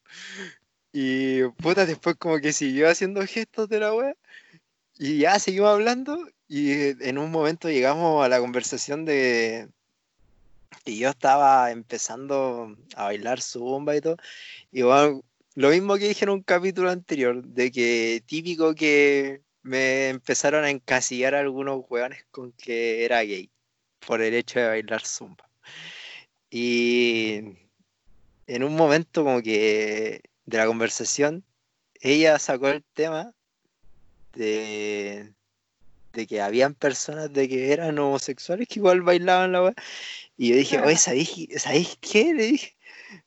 [0.93, 4.17] Y puta, después como que siguió haciendo gestos de la wea.
[4.99, 6.19] Y ya seguimos hablando.
[6.49, 6.73] Y
[7.07, 9.69] en un momento llegamos a la conversación de
[10.85, 14.17] que yo estaba empezando a bailar zumba y todo.
[14.73, 15.23] Y bueno,
[15.55, 20.71] lo mismo que dije en un capítulo anterior, de que típico que me empezaron a
[20.71, 23.51] encasillar algunos hueones con que era gay
[24.07, 25.49] por el hecho de bailar zumba.
[26.51, 27.57] Y
[28.47, 31.45] en un momento como que de la conversación,
[32.01, 33.35] ella sacó el tema
[34.37, 35.33] de,
[36.13, 39.75] de que habían personas de que eran homosexuales que igual bailaban la weá.
[40.37, 42.35] Y yo dije, oye, ¿sabéis, ¿sabéis qué?
[42.35, 42.77] Le dije,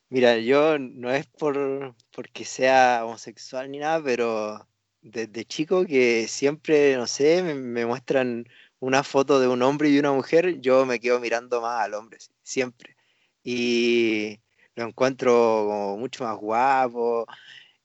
[0.09, 4.67] mira, yo no es por porque sea homosexual ni nada, pero
[5.01, 8.47] desde chico que siempre, no sé, me, me muestran
[8.79, 12.17] una foto de un hombre y una mujer, yo me quedo mirando más al hombre,
[12.43, 12.95] siempre.
[13.43, 14.39] Y
[14.75, 15.31] lo encuentro
[15.67, 17.25] como mucho más guapo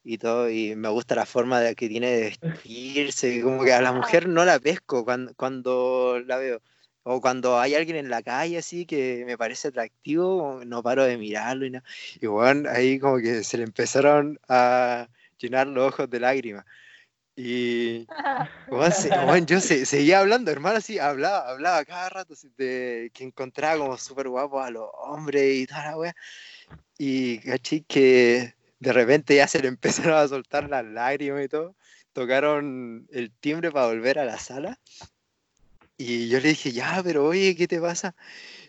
[0.04, 2.22] y todo, y me gusta la forma de, que tiene de
[2.64, 6.60] vestirse, y como que a la mujer no la pesco cuando, cuando la veo.
[7.06, 11.18] O cuando hay alguien en la calle así que me parece atractivo, no paro de
[11.18, 11.84] mirarlo y nada.
[12.18, 16.64] Y bueno, ahí como que se le empezaron a llenar los ojos de lágrimas.
[17.36, 18.06] Y
[18.70, 23.10] weón, se- weón, yo se- seguía hablando, hermano, así, hablaba, hablaba cada rato así, de
[23.12, 26.16] que encontraba como súper guapos a los hombres y toda la wea.
[26.96, 31.74] Y caché que de repente ya se le empezaron a soltar las lágrimas y todo.
[32.12, 34.78] Tocaron el timbre para volver a la sala.
[35.96, 38.14] Y yo le dije, ya, pero oye, ¿qué te pasa?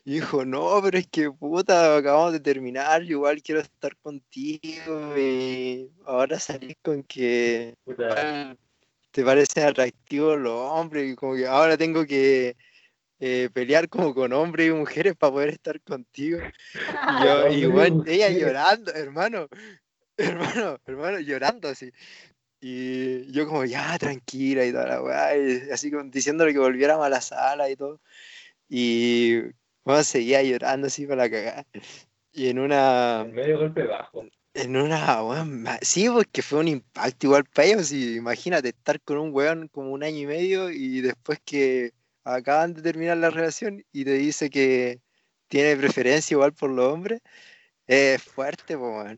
[0.04, 5.18] Y dijo, no, pero es que puta, acabamos de terminar, yo igual quiero estar contigo
[5.18, 8.56] y ahora salís con que Puta,
[9.10, 12.56] te parecen atractivos los hombres y como que ahora tengo que
[13.20, 16.38] eh, pelear como con hombres y mujeres para poder estar contigo.
[16.38, 19.48] Y yo, y igual, ella llorando, hermano,
[20.18, 21.92] hermano, hermano, llorando así.
[22.62, 27.06] Y yo como, ya, tranquila y toda la weá, y así como diciéndole que volviéramos
[27.06, 28.00] a la sala y todo.
[28.70, 29.42] Y
[29.84, 31.66] bueno, seguía llorando así para la cagada.
[32.32, 34.26] Y en una, en medio golpe bajo.
[34.54, 37.92] en una, weón, sí, porque fue un impacto igual para ellos.
[37.92, 41.92] Y imagínate estar con un weón como un año y medio y después que
[42.24, 45.02] acaban de terminar la relación y te dice que
[45.48, 47.22] tiene preferencia igual por los hombres,
[47.88, 49.18] es fuerte, pues.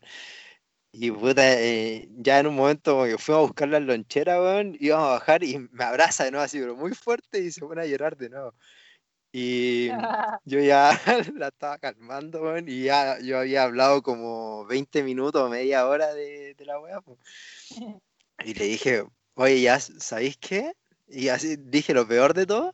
[0.99, 4.75] Y puta, eh, ya en un momento como que fuimos a buscar las loncheras, weón,
[4.79, 7.83] íbamos a bajar y me abraza de nuevo así, pero muy fuerte y se pone
[7.83, 8.55] a llorar de nuevo.
[9.31, 9.89] Y
[10.45, 10.99] yo ya
[11.35, 16.55] la estaba calmando, weón, y ya yo había hablado como 20 minutos, media hora de,
[16.55, 16.99] de la weá.
[18.43, 19.03] Y le dije,
[19.35, 20.73] oye, ya, ¿sabéis qué?
[21.07, 22.73] Y así dije, lo peor de todo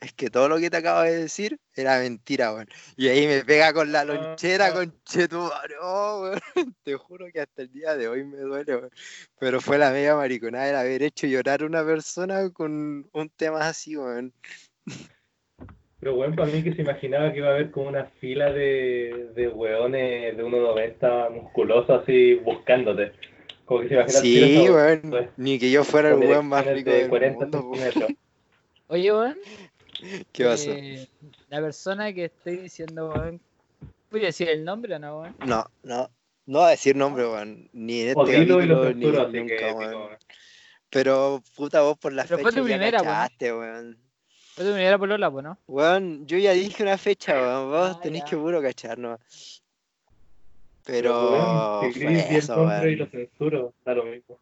[0.00, 2.68] es que todo lo que te acabo de decir era mentira, weón.
[2.96, 4.72] Y ahí me pega con la lonchera, Ah.
[4.72, 6.40] con chetumare, oh, weón.
[6.84, 8.90] Te juro que hasta el día de hoy me duele, weón.
[9.38, 13.68] Pero fue la media mariconada el haber hecho llorar a una persona con un tema
[13.68, 14.32] así, weón.
[16.00, 19.32] Pero bueno, para mí que se imaginaba que iba a haber como una fila de,
[19.34, 23.12] de hueones de 1,90 musculosos así buscándote.
[23.66, 25.00] Como que se imaginaba Sí, weón.
[25.10, 27.72] pues, Ni que yo fuera el weón más rico de del 40 mundo.
[28.88, 29.36] Oye, weón.
[30.32, 30.70] ¿Qué pasó?
[30.72, 31.06] eh,
[31.48, 33.40] la persona que estoy diciendo, weón.
[34.10, 35.36] ¿Voy a decir el nombre o no, weón?
[35.46, 36.10] No, no.
[36.46, 37.68] No va a decir nombre, weón.
[37.72, 40.18] Ni en este O dilo y capítulo, ni nunca, que weón.
[40.90, 43.98] Pero puta vos por la Pero fue fecha tu ya cachaste, weón.
[44.56, 45.58] Fue tu primera polola, pues, ¿no?
[45.68, 47.70] Weón, yo ya dije una fecha, weón.
[47.70, 48.30] Vos Ah, tenés ya.
[48.30, 49.18] que puro cachar, ¿no?
[50.84, 53.10] Pero, Pero weón, fue eso, nombre y lo weón.
[53.12, 54.38] censuro, da lo mismo.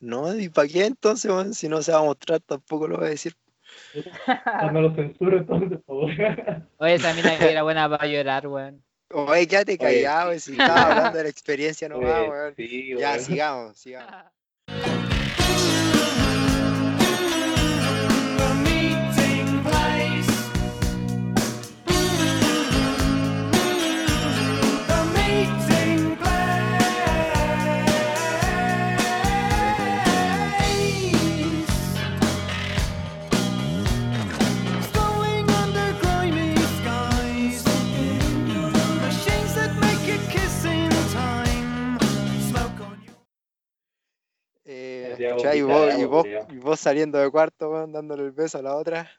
[0.00, 1.52] No, ¿y para qué entonces, weón?
[1.52, 3.34] Si no se va a mostrar, tampoco lo va a decir.
[4.72, 6.66] No lo censuro entonces, por favor.
[6.78, 8.82] Oye, esa mina que era buena para llorar, weón.
[9.12, 10.40] Oye, quédate Oye, callado, weón.
[10.40, 12.54] Si estaba hablando de la experiencia nomás, weón.
[12.56, 14.12] sí, Ya, sigamos, sigamos.
[45.18, 45.58] ¿Cachai?
[45.58, 46.46] Y vos, y, agua, vos, culiao.
[46.50, 49.10] y vos saliendo de cuarto, dándole el beso a la otra.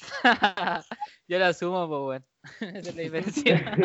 [1.28, 2.24] Yo lo asumo, pues,
[2.60, 2.76] weón.
[2.76, 3.76] Esa es la diferencia.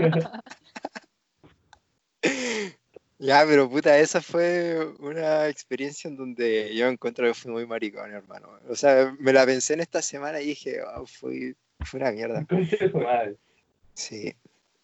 [3.22, 8.11] Ya, pero puta, esa fue una experiencia en donde yo encuentro que fui muy maricón,
[8.11, 8.49] hermano.
[8.67, 12.47] O sea, me la pensé en esta semana y dije, wow, fue, fue una mierda.
[13.93, 14.36] Sí.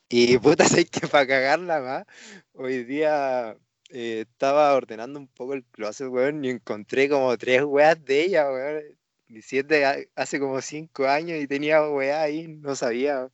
[0.09, 2.05] Y puta, sé que para cagarla más,
[2.53, 3.57] hoy día
[3.89, 8.49] eh, estaba ordenando un poco el closet, weón, y encontré como tres weas de ella,
[8.51, 8.83] weón.
[9.29, 13.29] Y si es de ha- hace como cinco años y tenía weas ahí, no sabía.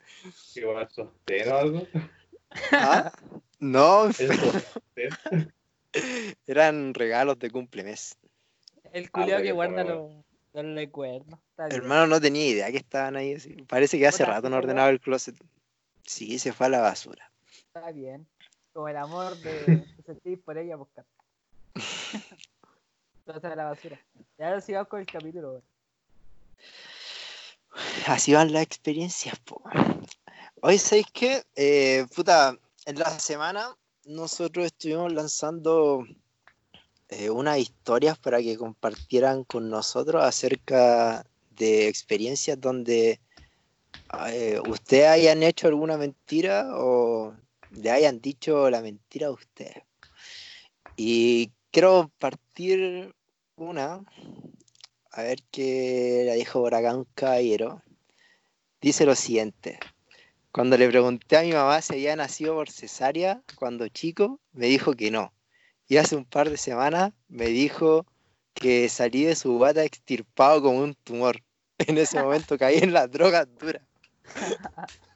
[0.53, 1.87] ¿Qué va, sostén o algo?
[2.71, 3.11] ¿Ah?
[3.59, 4.09] No,
[6.47, 8.17] eran regalos de cumplemes.
[8.91, 10.11] El culiao pero que guarda los,
[10.75, 11.39] recuerdos.
[11.51, 11.81] Está bien.
[11.81, 13.33] Hermano, no tenía idea que estaban ahí.
[13.35, 13.53] así.
[13.67, 15.35] Parece que hace rato no ordenaba el closet.
[16.05, 17.31] Sí, se fue a la basura.
[17.73, 18.27] Está bien.
[18.73, 19.53] Como el amor de,
[19.97, 21.05] de sentir por ella, pues, buscar.
[23.25, 23.99] Entonces a la basura.
[24.37, 25.61] Y ahora sigamos con el capítulo.
[28.07, 29.63] Así van las experiencias, po.
[30.61, 31.43] Hoy, ¿sabéis qué?
[31.55, 36.05] Eh, puta, en la semana nosotros estuvimos lanzando
[37.09, 43.19] eh, unas historias para que compartieran con nosotros acerca de experiencias donde
[44.27, 47.33] eh, ustedes hayan hecho alguna mentira o
[47.75, 49.83] le hayan dicho la mentira a ustedes.
[50.95, 53.13] Y quiero partir
[53.55, 54.03] una,
[55.11, 57.81] a ver qué la dijo por acá un caballero.
[58.81, 59.79] Dice lo siguiente.
[60.51, 64.93] Cuando le pregunté a mi mamá si había nacido por cesárea cuando chico, me dijo
[64.93, 65.33] que no.
[65.87, 68.05] Y hace un par de semanas me dijo
[68.53, 71.41] que salí de su bata extirpado como un tumor.
[71.87, 73.81] En ese momento caí en las drogas duras.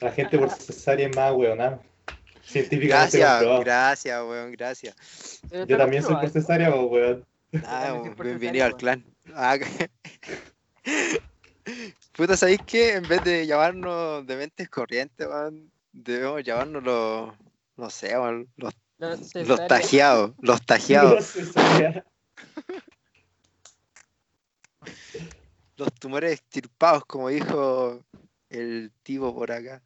[0.00, 1.80] La gente por cesárea es más weonada.
[2.42, 3.64] Científicamente Gracias, comprobado.
[3.64, 4.94] gracias, weón, gracias.
[5.66, 7.24] Yo también soy por cesárea, weón.
[7.64, 9.04] Ah, bienvenido al clan.
[9.34, 9.56] Ah,
[12.12, 12.94] Puta, ¿sabéis qué?
[12.94, 17.34] En vez de llamarnos de mentes corrientes, weón, debemos llamarnos los,
[17.76, 21.34] no sé, weón, los, Los los tajeados, los tajeados,
[25.76, 28.00] los tumores extirpados, como dijo
[28.50, 29.82] el tipo por acá.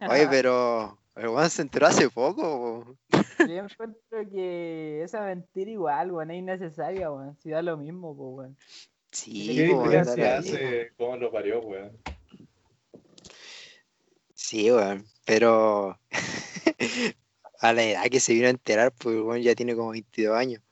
[0.00, 2.96] Oye, pero el weón se enteró hace poco.
[3.10, 3.18] po.
[3.48, 7.36] Yo encuentro que esa mentira igual, weón, es innecesaria, weón.
[7.40, 8.56] Si da lo mismo, pues, weón.
[9.10, 11.92] Sí, ¿Qué diferencia hace cómo lo parió, weón?
[14.34, 15.98] Sí, weón, pero
[17.60, 20.36] a la edad que se vino a enterar, pues el weón ya tiene como 22
[20.36, 20.62] años.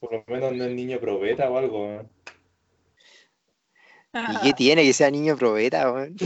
[0.00, 2.08] Por lo menos no es niño probeta o algo, weón.
[4.12, 6.16] ¿Y qué tiene que sea niño probeta, weón?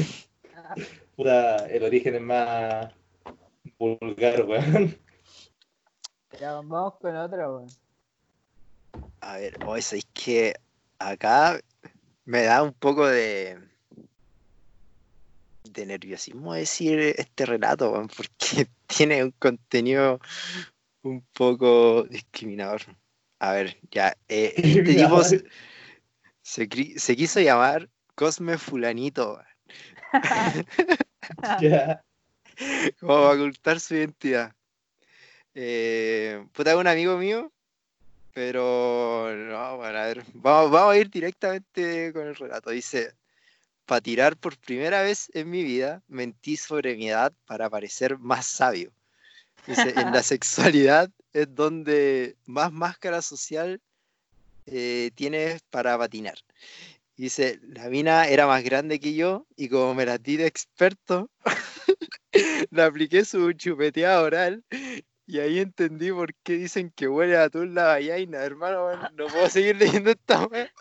[1.16, 2.93] Puta, el origen es más
[3.78, 4.99] vulgar, weón.
[6.41, 7.68] Ya, vamos con otra, weón.
[9.20, 10.55] A ver, hoy es que
[10.99, 11.61] acá
[12.24, 13.59] me da un poco de
[15.64, 20.20] de nerviosismo decir este relato, weón, porque tiene un contenido
[21.03, 22.82] un poco discriminador.
[23.41, 25.22] A ver, ya, eh, este tipo
[26.45, 29.40] se, quiso llamar Cosme Fulanito,
[33.01, 34.55] como para ocultar su identidad.
[35.55, 37.51] Eh, puta, un amigo mío,
[38.34, 42.70] pero no, bueno, a ver, vamos, vamos a ir directamente con el relato.
[42.70, 43.14] Dice,
[43.86, 48.47] para tirar por primera vez en mi vida, mentí sobre mi edad para parecer más
[48.47, 48.92] sabio.
[49.66, 53.80] Dice, en la sexualidad es donde más máscara social
[54.66, 56.38] eh, tienes para patinar.
[57.16, 61.30] Dice, la mina era más grande que yo y como me la di de experto,
[62.70, 64.64] le apliqué su chupeteada oral
[65.26, 68.84] y ahí entendí por qué dicen que huele a atún la vallaina, hermano.
[68.84, 70.48] bueno, no puedo seguir leyendo esta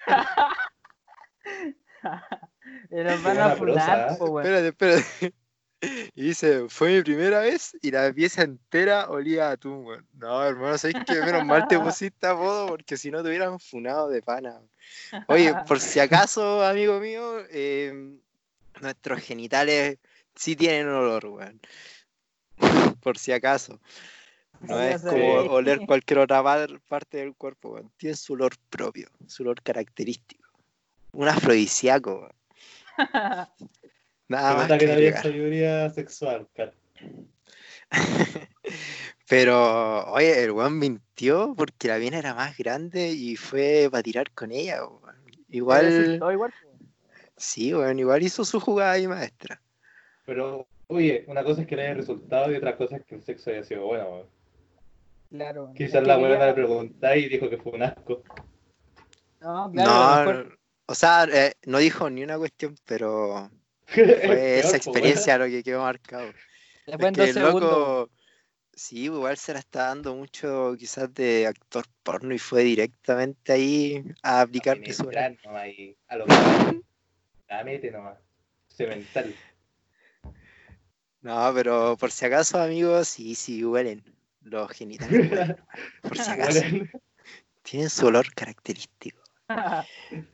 [3.04, 4.18] nos Qué van a funar.
[4.20, 5.34] Espérate, espérate.
[6.16, 10.08] Y dice, fue mi primera vez y la pieza entera olía a atún, weón.
[10.14, 11.22] No, hermano, ¿sabes qué?
[11.22, 14.62] Menos mal te pusiste apodo porque si no te hubieran funado de pana.
[15.28, 18.16] Oye, por si acaso, amigo mío, eh,
[18.82, 19.98] nuestros genitales
[20.36, 21.60] sí tienen olor, weón.
[23.02, 23.80] Por si acaso.
[24.62, 27.92] No es como oler cualquier otra par- parte del cuerpo, weón.
[27.98, 30.48] Tiene su olor propio, su olor característico.
[31.12, 33.48] Un afrodisíaco, weón.
[34.28, 36.74] Nada más que que no había sabiduría sexual, Kat.
[39.28, 44.32] Pero, oye, el weón mintió porque la mina era más grande y fue para tirar
[44.32, 45.16] con ella, weón.
[45.50, 46.52] Igual, weón.
[47.38, 49.62] sí, weón, igual hizo su jugada ahí maestra.
[50.26, 53.24] Pero, oye, una cosa es que le haya resultado y otra cosa es que el
[53.24, 54.28] sexo haya sido bueno, weón.
[55.32, 55.64] Claro.
[55.66, 55.76] weón.
[55.76, 58.24] Quizás la quería- le pregunté y dijo que fue un asco.
[59.42, 63.50] No, claro, no, mejor- o sea, eh, no dijo ni una cuestión, pero
[64.26, 66.34] Fue esa experiencia lo que quedó marcado.
[66.86, 68.10] después en Es que el loco,
[68.74, 74.04] sí, igual se la está dando mucho quizás de actor porno y fue directamente ahí
[74.22, 76.82] a aplicar Ni su y a lo que
[77.50, 78.18] la mete nomás.
[78.68, 79.36] Cemental.
[81.22, 84.04] No, pero por si acaso, amigos, sí, sí huelen.
[84.42, 85.58] Los genitales huelen,
[86.02, 86.60] por si acaso.
[86.62, 86.90] Bueno,
[87.62, 89.22] Tienen su olor característico.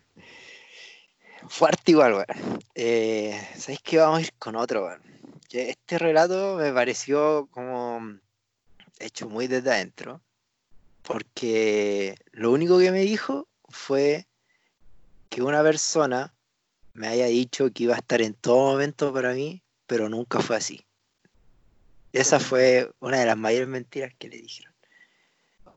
[1.49, 2.63] Fuerte igual, weón.
[2.75, 3.97] Eh, ¿Sabéis qué?
[3.97, 5.01] Vamos a ir con otro, weón.
[5.49, 8.19] Que Este relato me pareció como
[8.99, 10.21] hecho muy desde adentro.
[11.01, 14.27] Porque lo único que me dijo fue
[15.29, 16.35] que una persona
[16.93, 20.55] me haya dicho que iba a estar en todo momento para mí, pero nunca fue
[20.55, 20.85] así.
[22.13, 24.73] Esa fue una de las mayores mentiras que le dijeron.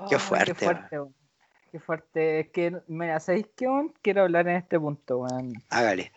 [0.08, 0.98] Qué fuerte, Qué fuerte.
[1.72, 2.40] Qué fuerte.
[2.40, 3.66] Es que, mira, ¿sabéis qué?
[4.02, 5.54] Quiero hablar en este punto, weón.
[5.70, 6.12] Hágale.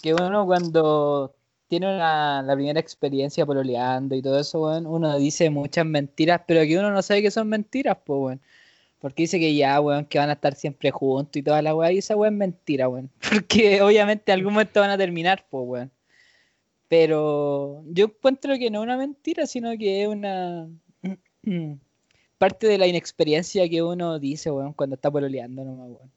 [0.00, 1.34] Que uno cuando
[1.66, 6.60] tiene una- la primera experiencia pololeando y todo eso, weón, uno dice muchas mentiras, pero
[6.62, 8.40] que uno no sabe que son mentiras, pues, weón.
[9.00, 11.90] Porque dice que ya, weón, que van a estar siempre juntos y toda la weá,
[11.90, 13.10] y esa weá es mentira, weón.
[13.44, 15.90] Porque obviamente en algún momento van a terminar, pues, weón.
[16.86, 20.68] Pero yo encuentro que no es una mentira, sino que es una
[22.42, 26.10] parte de la inexperiencia que uno dice, weón, cuando está pololeando nomás, weón.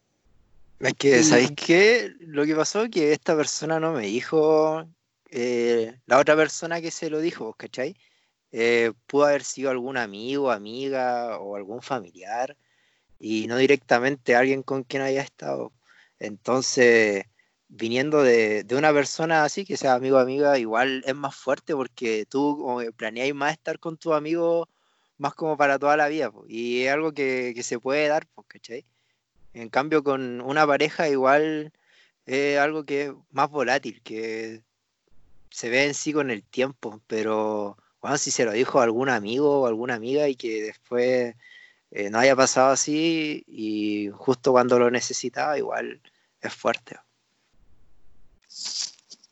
[0.80, 1.22] Es que.
[1.22, 2.16] ¿sabéis qué?
[2.20, 4.90] Lo que pasó que esta persona no me dijo,
[5.30, 7.96] eh, la otra persona que se lo dijo, ¿vos ¿cachai?
[8.52, 12.58] Eh, pudo haber sido algún amigo, amiga o algún familiar
[13.20, 15.74] y no directamente alguien con quien haya estado.
[16.18, 17.26] Entonces,
[17.68, 21.76] viniendo de, de una persona así, que sea amigo o amiga, igual es más fuerte
[21.76, 24.68] porque tú planeáis más estar con tus amigos
[25.18, 28.86] más como para toda la vida, y es algo que, se puede dar, ¿cachai?
[29.54, 31.74] En cambio, con una pareja igual
[32.26, 34.64] es algo que es más volátil, que
[35.50, 39.10] se ve en sí con el tiempo, pero bueno, si se lo dijo a algún
[39.10, 41.36] amigo o alguna amiga y que después
[41.92, 46.02] eh, no haya pasado así y justo cuando lo necesitaba, igual
[46.42, 46.98] es fuerte.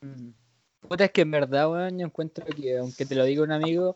[0.02, 0.43] Mm.
[0.88, 3.96] Puta, es que en verdad, weón, yo encuentro que aunque te lo diga un amigo,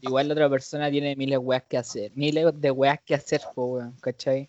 [0.00, 3.40] igual la otra persona tiene miles de weas que hacer, miles de weas que hacer,
[3.54, 4.48] weón, ¿cachai?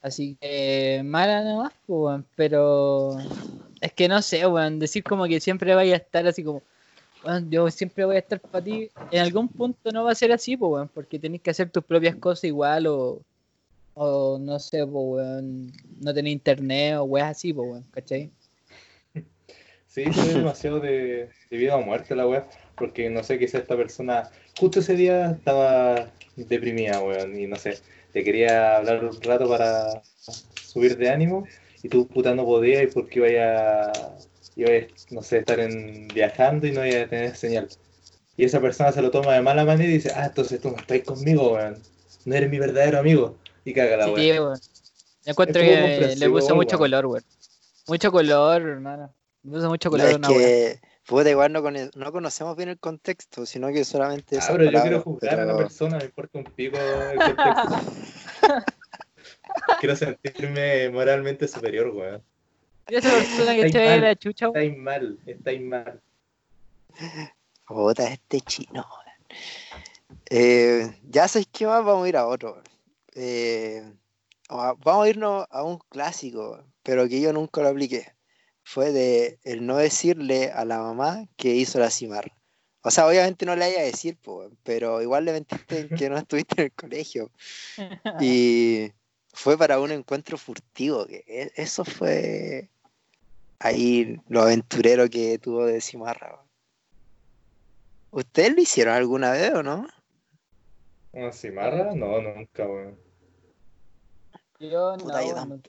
[0.00, 3.16] Así que mala nomás, po, weón, pero
[3.80, 6.62] es que no sé, weón, decir como que siempre vaya a estar así como,
[7.24, 10.32] weón, yo siempre voy a estar para ti, en algún punto no va a ser
[10.32, 13.20] así, po, weón, porque tenés que hacer tus propias cosas igual o,
[13.94, 18.30] o no sé, po, weón, no tener internet o weas así, po, weón, ¿cachai?
[19.92, 22.48] Sí, fue demasiado de, de vida o muerte la wea.
[22.76, 27.38] Porque no sé, quizá esta persona justo ese día estaba deprimida, weón.
[27.38, 27.78] Y no sé,
[28.12, 30.02] te quería hablar un rato para
[30.62, 31.46] subir de ánimo.
[31.82, 33.26] Y tú, puta, no podías y porque iba
[33.90, 33.92] a,
[34.56, 37.68] iba a, no sé, estar en, viajando y no iba a tener señal.
[38.38, 40.78] Y esa persona se lo toma de mala manera y dice, ah, entonces tú no
[40.78, 41.76] estás conmigo, weón.
[42.24, 43.36] No eres mi verdadero amigo.
[43.64, 44.42] Y caga la Sí, wea.
[44.42, 44.58] weón.
[45.26, 46.78] Yo encuentro Es que le puso mucho weón.
[46.78, 47.24] color, weón.
[47.88, 49.12] Mucho color, hermano.
[49.44, 52.68] Le puso mucho color a es una que, puta, igual no, cono- no conocemos bien
[52.68, 54.38] el contexto, sino que solamente...
[54.40, 57.92] Ah, pero yo quiero juzgar a la pero- persona, me importa un pico el contexto.
[59.80, 62.22] quiero sentirme moralmente superior, weón.
[62.88, 64.62] Y esa persona que Estáis la chucha, weón.
[64.62, 66.00] Estáis mal, estáis mal.
[67.66, 68.86] Puta, este chino.
[68.86, 69.38] weón.
[70.30, 72.62] Eh, ya sabéis qué más, vamos a ir a otro.
[73.14, 73.82] Eh,
[74.48, 78.12] vamos a irnos a un clásico, pero que yo nunca lo apliqué.
[78.64, 82.32] Fue de el no decirle a la mamá que hizo la cimarra.
[82.84, 86.10] O sea, obviamente no le vaya a decir, po, pero igual le mentiste en que
[86.10, 87.30] no estuviste en el colegio.
[88.20, 88.92] Y
[89.32, 92.70] fue para un encuentro furtivo, que e- eso fue
[93.60, 96.44] ahí lo aventurero que tuvo de cimarra.
[98.10, 99.86] ¿Ustedes lo hicieron alguna vez o no?
[101.12, 101.94] ¿Una cimarra?
[101.94, 102.98] No, nunca, weón.
[104.58, 105.60] Yo no, Puta, yo no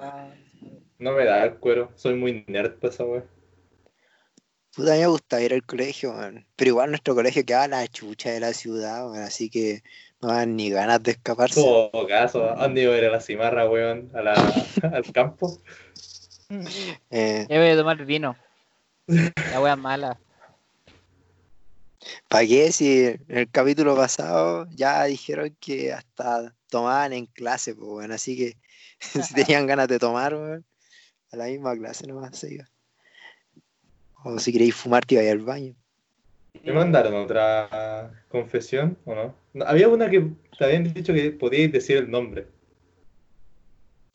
[0.00, 0.36] la...
[1.02, 3.24] No me da el cuero, soy muy nerd para esa weón.
[4.72, 6.46] Puta, a mí me gustaba ir al colegio, weón.
[6.54, 9.82] Pero igual nuestro colegio quedaba a la chucha de la ciudad, weón, así que
[10.20, 11.60] no dan ni ganas de escaparse.
[11.60, 14.12] Todo caso, ¿a dónde iba a ir a la cimarra, weón?
[14.14, 14.34] ¿A la,
[14.92, 15.60] al campo?
[17.10, 18.36] Eh, Ya voy a tomar vino.
[19.08, 20.20] La wea mala.
[22.28, 22.70] ¿Para qué?
[22.70, 28.12] Si en el capítulo pasado ya dijeron que hasta tomaban en clase, pues, weón.
[28.12, 28.56] Así que
[29.00, 30.64] si tenían ganas de tomar, weón,
[31.32, 32.68] a la misma clase nomás se iba.
[34.24, 35.74] O si queréis fumar, te iba al baño.
[36.62, 39.34] ¿Me mandaron otra confesión o no?
[39.54, 42.46] No, Había una que te habían dicho que podíais decir el nombre.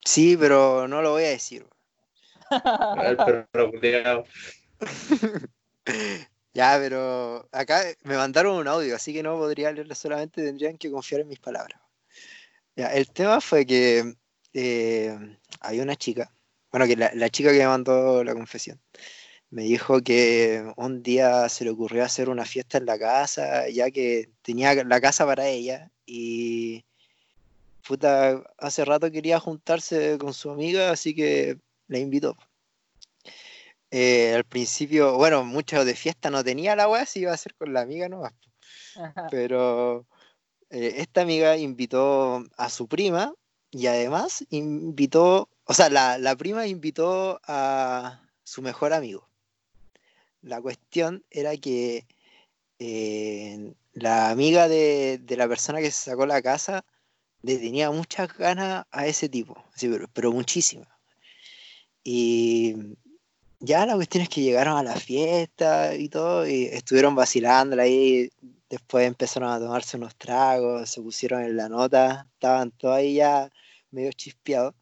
[0.06, 1.66] Sí, pero no lo voy a decir.
[2.50, 4.24] El perro.
[6.54, 10.90] Ya, pero acá me mandaron un audio, así que no podría leerlo solamente, tendrían que
[10.90, 11.80] confiar en mis palabras.
[12.76, 14.16] Ya, el tema fue que
[14.54, 16.32] eh, había una chica,
[16.72, 18.80] bueno, que la, la chica que me mandó la confesión,
[19.50, 23.92] me dijo que un día se le ocurrió hacer una fiesta en la casa, ya
[23.92, 26.84] que tenía la casa para ella y
[27.88, 31.58] puta, hace rato quería juntarse con su amiga, así que
[31.88, 32.38] la invitó.
[33.90, 37.56] Eh, al principio, bueno, mucho de fiesta no tenía la weá, si iba a ser
[37.56, 38.34] con la amiga nomás.
[39.32, 40.06] Pero
[40.70, 43.34] eh, esta amiga invitó a su prima
[43.78, 49.28] y además invitó, o sea, la, la prima invitó a su mejor amigo.
[50.42, 52.08] La cuestión era que
[52.80, 56.86] eh, la amiga de, de la persona que se sacó la casa
[57.44, 60.88] le tenía muchas ganas a ese tipo, sí, pero, pero muchísimas.
[62.04, 62.76] Y
[63.60, 68.32] ya la cuestión es que llegaron a la fiesta y todo, y estuvieron vacilando ahí,
[68.72, 73.52] después empezaron a tomarse unos tragos, se pusieron en la nota, estaban todos ahí ya
[73.92, 74.76] medio chispeados.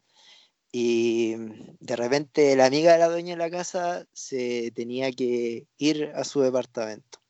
[0.72, 1.36] Y
[1.80, 6.24] de repente la amiga de la dueña de la casa se tenía que ir a
[6.24, 7.20] su departamento.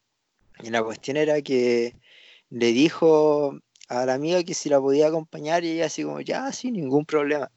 [0.62, 1.94] Y la cuestión era que
[2.50, 3.58] le dijo
[3.88, 7.04] a la amiga que si la podía acompañar y ella así como, ya, sin ningún
[7.04, 7.50] problema.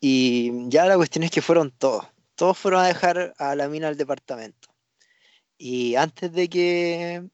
[0.00, 3.88] Y ya la cuestión es que fueron todos, todos fueron a dejar a la mina
[3.88, 4.68] al departamento.
[5.56, 7.28] Y antes de que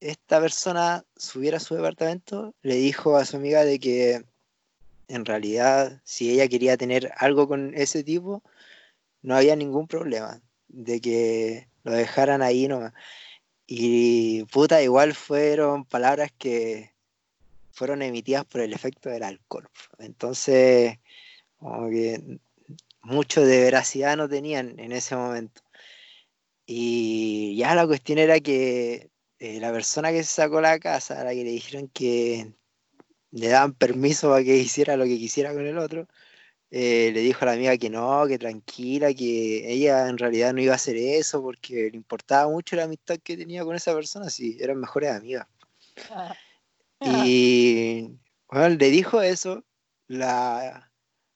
[0.00, 4.24] esta persona subiera a su departamento, le dijo a su amiga de que
[5.08, 8.42] en realidad si ella quería tener algo con ese tipo,
[9.22, 12.92] no había ningún problema, de que lo dejaran ahí nomás.
[13.66, 16.92] Y puta, igual fueron palabras que
[17.72, 19.68] fueron emitidas por el efecto del alcohol.
[19.98, 20.98] Entonces,
[21.58, 22.40] como que
[23.02, 25.62] mucho de veracidad no tenían en ese momento.
[26.66, 31.24] Y ya la cuestión era que eh, la persona que se sacó la casa, a
[31.24, 32.52] la que le dijeron que
[33.30, 36.06] le daban permiso para que hiciera lo que quisiera con el otro,
[36.70, 40.60] eh, le dijo a la amiga que no, que tranquila, que ella en realidad no
[40.60, 44.28] iba a hacer eso porque le importaba mucho la amistad que tenía con esa persona,
[44.28, 45.46] si eran mejores amigas.
[47.00, 48.18] Y
[48.50, 49.64] bueno, le dijo eso,
[50.08, 50.90] la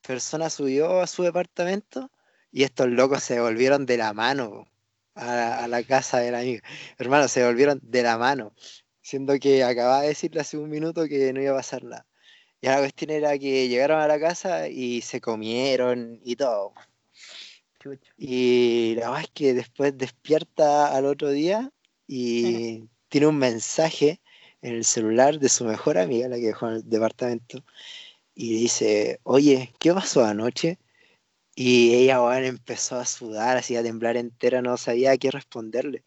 [0.05, 2.11] persona subió a su departamento
[2.51, 4.67] y estos locos se volvieron de la mano
[5.15, 6.61] a, a la casa de la amiga.
[6.97, 8.53] Hermano, se volvieron de la mano,
[9.03, 12.07] siendo que acababa de decirle hace un minuto que no iba a pasar nada.
[12.61, 16.73] Y la cuestión era que llegaron a la casa y se comieron y todo.
[18.17, 21.71] Y la verdad es que después despierta al otro día
[22.07, 24.21] y tiene un mensaje
[24.61, 27.63] en el celular de su mejor amiga, la que dejó en el departamento,
[28.33, 30.79] y dice, oye, ¿qué pasó anoche?
[31.55, 36.03] Y ella, bueno, empezó a sudar, así a temblar entera, no sabía qué responderle.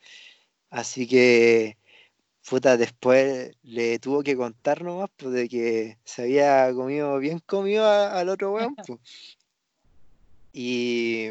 [0.71, 1.77] Así que,
[2.49, 7.85] puta, después le tuvo que contar nomás, pues, de que se había comido bien comido
[7.85, 9.01] a- al otro weón, pues.
[10.53, 11.29] Y,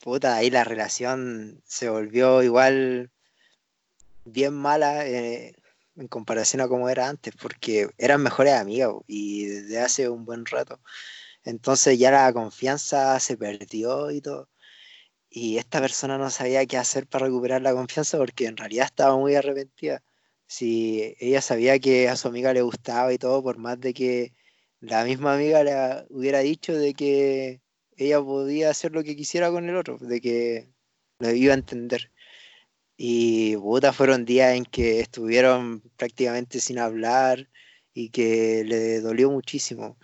[0.00, 3.10] puta, ahí la relación se volvió igual
[4.24, 5.54] bien mala eh,
[5.96, 10.24] en comparación a como era antes, porque eran mejores amigas po, y desde hace un
[10.24, 10.80] buen rato.
[11.44, 14.48] Entonces ya la confianza se perdió y todo.
[15.30, 19.16] Y esta persona no sabía qué hacer para recuperar la confianza porque en realidad estaba
[19.16, 20.02] muy arrepentida.
[20.56, 24.34] Si ella sabía que a su amiga le gustaba y todo, por más de que
[24.80, 27.60] la misma amiga le hubiera dicho de que
[27.96, 30.68] ella podía hacer lo que quisiera con el otro, de que
[31.18, 32.12] lo iba a entender.
[32.96, 37.48] Y puta, fueron días en que estuvieron prácticamente sin hablar
[37.92, 39.98] y que le dolió muchísimo.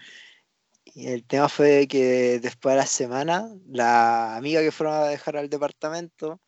[0.85, 5.37] Y el tema fue que después de la semana, la amiga que fueron a dejar
[5.37, 6.41] al departamento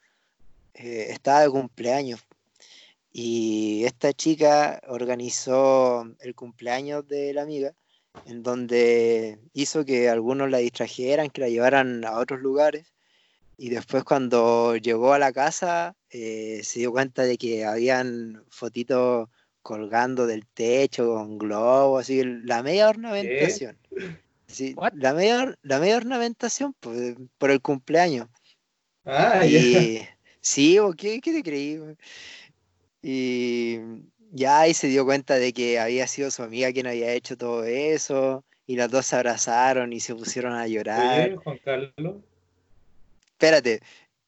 [0.74, 2.26] eh, estaba de cumpleaños.
[3.12, 7.74] Y esta chica organizó el cumpleaños de la amiga,
[8.26, 12.92] en donde hizo que algunos la distrajeran, que la llevaran a otros lugares.
[13.58, 19.28] Y después cuando llegó a la casa, eh, se dio cuenta de que habían fotitos
[19.60, 23.78] colgando del techo con globos, así, la media ornamentación.
[24.46, 28.28] Sí, la media, la media ornamentación pues, por el cumpleaños.
[29.04, 29.58] Ah, ya.
[29.60, 30.08] Y
[30.40, 31.80] sí, ¿o ¿qué, qué te creí?
[33.02, 33.80] Y
[34.30, 37.64] ya ahí se dio cuenta de que había sido su amiga quien había hecho todo
[37.64, 41.28] eso, y las dos se abrazaron y se pusieron a llorar.
[41.28, 42.16] Oye, Juan Carlos.
[43.26, 43.80] Espérate.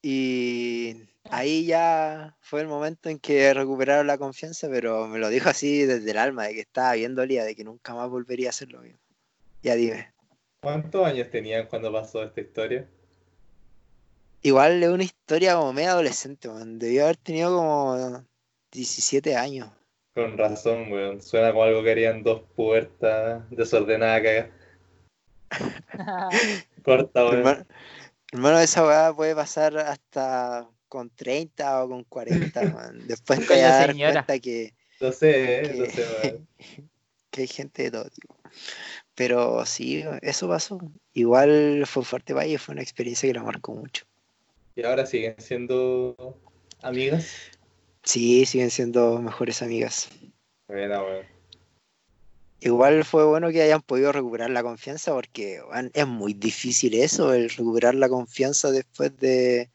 [0.03, 0.97] Y
[1.31, 5.85] ahí ya fue el momento en que recuperaron la confianza, pero me lo dijo así
[5.87, 8.71] desde el alma, de que estaba bien dolida, de que nunca más volvería a hacer
[8.71, 8.99] lo mismo.
[9.63, 10.13] Ya dime.
[10.61, 12.87] ¿Cuántos años tenían cuando pasó esta historia?
[14.43, 16.79] Igual es una historia como media adolescente, man.
[16.79, 18.25] Debió haber tenido como
[18.75, 19.71] 17 años.
[20.15, 21.23] Con razón, weón.
[21.23, 24.51] Suena como algo que harían dos puertas desordenadas acá.
[26.85, 27.39] Corta, weón.
[27.39, 27.67] Hermano,
[28.33, 32.99] hermano, esa weá puede pasar hasta con 30 o con 40, man.
[33.07, 34.13] Después te vas a dar señora.
[34.25, 36.49] cuenta que, Lo sé, eh, lo que- sé, weón.
[37.31, 38.37] que hay gente de todo tipo.
[39.17, 40.79] Pero sí, eso pasó.
[41.13, 44.05] Igual fue fuerte para ella, fue una experiencia que la marcó mucho.
[44.77, 46.37] Y ahora siguen siendo
[46.83, 47.51] amigas.
[48.05, 50.09] Sí, siguen siendo mejores amigas.
[50.69, 51.35] Bueno, weón.
[52.61, 55.61] Igual fue bueno que hayan podido recuperar la confianza porque
[55.93, 59.69] es muy difícil eso, el recuperar la confianza después de,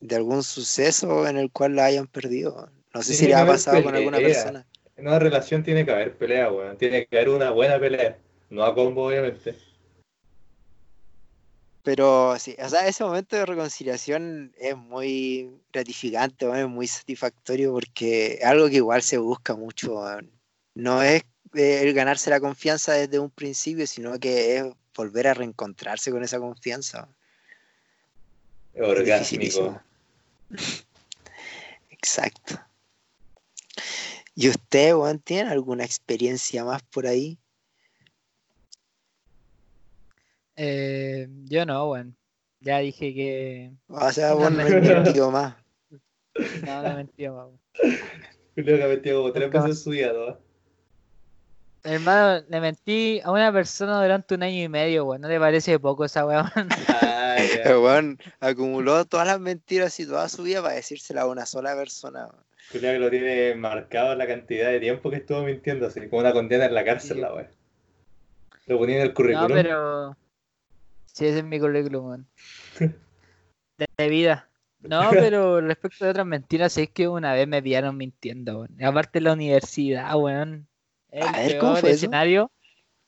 [0.00, 2.70] de algún suceso en el cual la hayan perdido.
[2.94, 4.66] No sé Tiene si le ha pasado con alguna persona.
[4.96, 6.76] En una relación tiene que haber pelea, weón.
[6.76, 8.18] Tiene que haber una buena pelea.
[8.50, 9.56] No a combo, obviamente.
[11.82, 18.34] Pero sí, o sea, ese momento de reconciliación es muy gratificante, es muy satisfactorio porque
[18.34, 20.00] es algo que igual se busca mucho.
[20.74, 21.22] No es
[21.54, 24.64] eh, el ganarse la confianza desde un principio, sino que es
[24.94, 27.08] volver a reencontrarse con esa confianza.
[28.74, 29.80] Orgásmico.
[31.90, 32.60] Exacto.
[34.34, 37.38] ¿Y usted, Juan, tiene alguna experiencia más por ahí?
[40.64, 42.16] Eh, yo no, weón.
[42.60, 43.72] Ya dije que.
[43.88, 45.56] O sea, vos no mentido más.
[46.64, 47.58] No, no mentí, weón.
[48.54, 50.38] Julio que ha metido como tres veces en su vida, ¿no?
[51.84, 55.20] Hermano, le mentí a una persona durante un año y medio, weón.
[55.22, 56.46] ¿No te parece poco esa weón?
[56.88, 57.36] Ah.
[57.64, 61.74] El weón acumuló todas las mentiras y toda su vida para decírsela a una sola
[61.74, 62.26] persona.
[62.26, 62.44] weón.
[62.70, 66.32] Julio que lo tiene marcado la cantidad de tiempo que estuvo mintiendo, así como una
[66.32, 67.20] condena en la cárcel, Sí.
[67.22, 67.48] la weón.
[68.66, 69.48] Lo ponía en el No, currículum.
[69.52, 70.16] pero.
[71.12, 72.26] Sí, ese es mi currículum, weón.
[73.78, 74.48] De, de vida.
[74.80, 78.82] No, pero respecto de otras mentiras, es que una vez me pillaron mintiendo, weón.
[78.82, 80.68] Aparte en la universidad, weón.
[81.10, 82.06] El A ver, ¿cómo peor fue eso?
[82.06, 82.50] escenario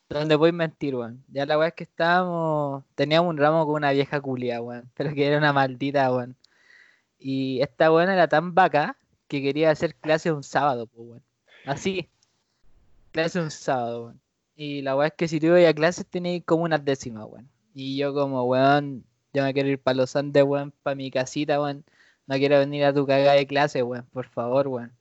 [0.09, 1.25] donde voy a mentir, weón.
[1.29, 2.85] Ya la weá es que estábamos.
[2.95, 4.91] Teníamos un ramo con una vieja culia, weón.
[4.95, 6.37] Pero que era una maldita, weón.
[7.19, 8.97] Y esta weón era tan vaca
[9.29, 11.23] que quería hacer clase un sábado, pues, weón.
[11.67, 12.09] Así.
[13.13, 14.21] Clase un sábado, weón.
[14.57, 17.49] Y la weá es que si tú ibas a clases tenías como unas décimas, weón.
[17.75, 21.61] Y yo como, weón, yo me quiero ir para los Andes, weón, para mi casita,
[21.61, 21.85] weón.
[22.27, 24.93] No quiero venir a tu cagada de clase, weón, por favor, weón.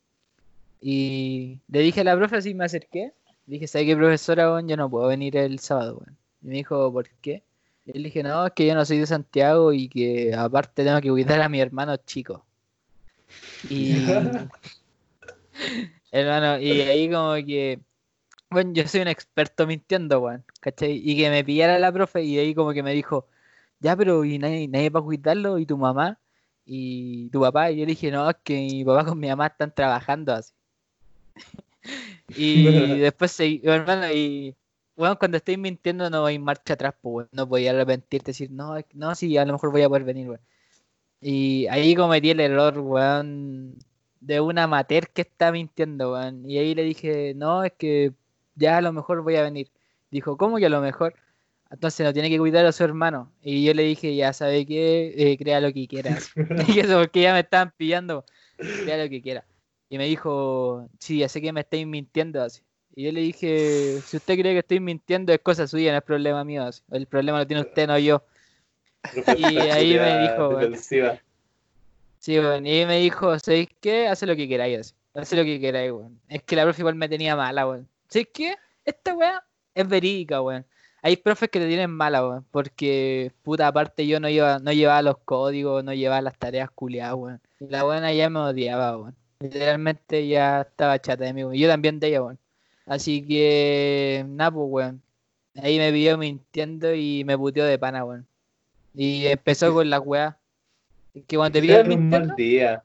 [0.82, 3.14] Y le dije a la profe así, me acerqué.
[3.46, 4.68] Dije, ¿sabes qué, profesora, weón?
[4.68, 6.18] Yo no puedo venir el sábado, weón.
[6.42, 7.44] Y me dijo, ¿por qué?
[7.86, 11.00] Y le dije, no, es que yo no soy de Santiago y que aparte tengo
[11.02, 12.46] que cuidar a mi hermano chico.
[13.70, 14.06] Y...
[16.12, 17.80] Hermano, y ahí como que...
[18.54, 21.01] Bueno, yo soy un experto mintiendo, weón, ¿cachai?
[21.04, 23.28] Y que me pillara la profe y ahí como que me dijo,
[23.80, 25.58] ya, pero ¿y nadie, nadie va a cuidarlo?
[25.58, 26.20] ¿Y tu mamá?
[26.66, 27.72] ¿Y tu papá?
[27.72, 30.54] Y yo le dije, no, es que mi papá con mi mamá están trabajando así.
[32.38, 32.64] y
[32.99, 34.56] después seguí, hermano, y
[34.95, 37.30] bueno, cuando estoy mintiendo no hay marcha atrás, pues, weón.
[37.32, 40.41] no podía arrepentirte, decir, no, no, sí, a lo mejor voy a poder venir, weón.
[41.22, 43.80] Y ahí cometí el error, weón,
[44.22, 46.47] de una amateur que está mintiendo, weón.
[46.49, 48.14] Y ahí le dije, no, es que
[48.56, 49.72] ya a lo mejor voy a venir.
[50.12, 51.16] Dijo, ¿cómo que a lo mejor?
[51.72, 53.32] Entonces no tiene que cuidar a su hermano.
[53.41, 56.32] Y yo le dije, ya sabe qué, Eh, crea lo que quieras.
[56.68, 58.26] y eso porque ya me estaban pillando,
[58.58, 59.45] crea lo que quiera.
[59.89, 62.62] Y me dijo, sí, ya sé que me estáis mintiendo así.
[62.95, 66.04] Y yo le dije, si usted cree que estoy mintiendo es cosa suya, no es
[66.04, 66.64] problema mío.
[66.64, 66.84] así.
[66.91, 68.24] El problema lo tiene usted, no yo.
[69.38, 70.58] Y ahí me dijo.
[70.58, 71.20] Defensiva.
[72.20, 72.66] Sí, weón.
[72.66, 74.08] Y me dijo, ¿sabéis qué?
[74.08, 74.93] Hace lo que queráis, así.
[75.14, 76.20] Hace lo que queráis, weón.
[76.30, 77.88] Es que la profe igual me tenía mala, weón.
[78.14, 78.55] ¿Sabéis qué?
[78.86, 79.43] Esta weá
[79.74, 80.64] es verídica, weón.
[81.01, 82.45] Hay profes que te tienen mala, weón.
[82.51, 87.16] Porque, puta, aparte yo no llevaba, no llevaba los códigos, no llevaba las tareas culiadas,
[87.16, 87.41] weón.
[87.57, 89.16] La buena ya me odiaba, weón.
[89.39, 91.55] Literalmente ya estaba chata de mí, weón.
[91.55, 92.38] Yo también de ella, weón.
[92.86, 95.01] Así que, nada, pues, weón.
[95.55, 98.28] Ahí me vio mintiendo y me puteó de pana, weón.
[98.93, 100.36] Y empezó con las weas.
[101.28, 102.84] Que cuando te pillan en un mintiendo, mal día.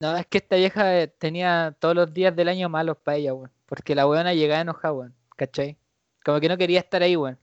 [0.00, 3.34] No, es que esta vieja eh, tenía todos los días del año malos para ella,
[3.34, 3.50] weón.
[3.66, 5.14] Porque la weona llegaba enojada, weón.
[5.36, 5.76] ¿Cachai?
[6.24, 7.38] Como que no quería estar ahí, weón.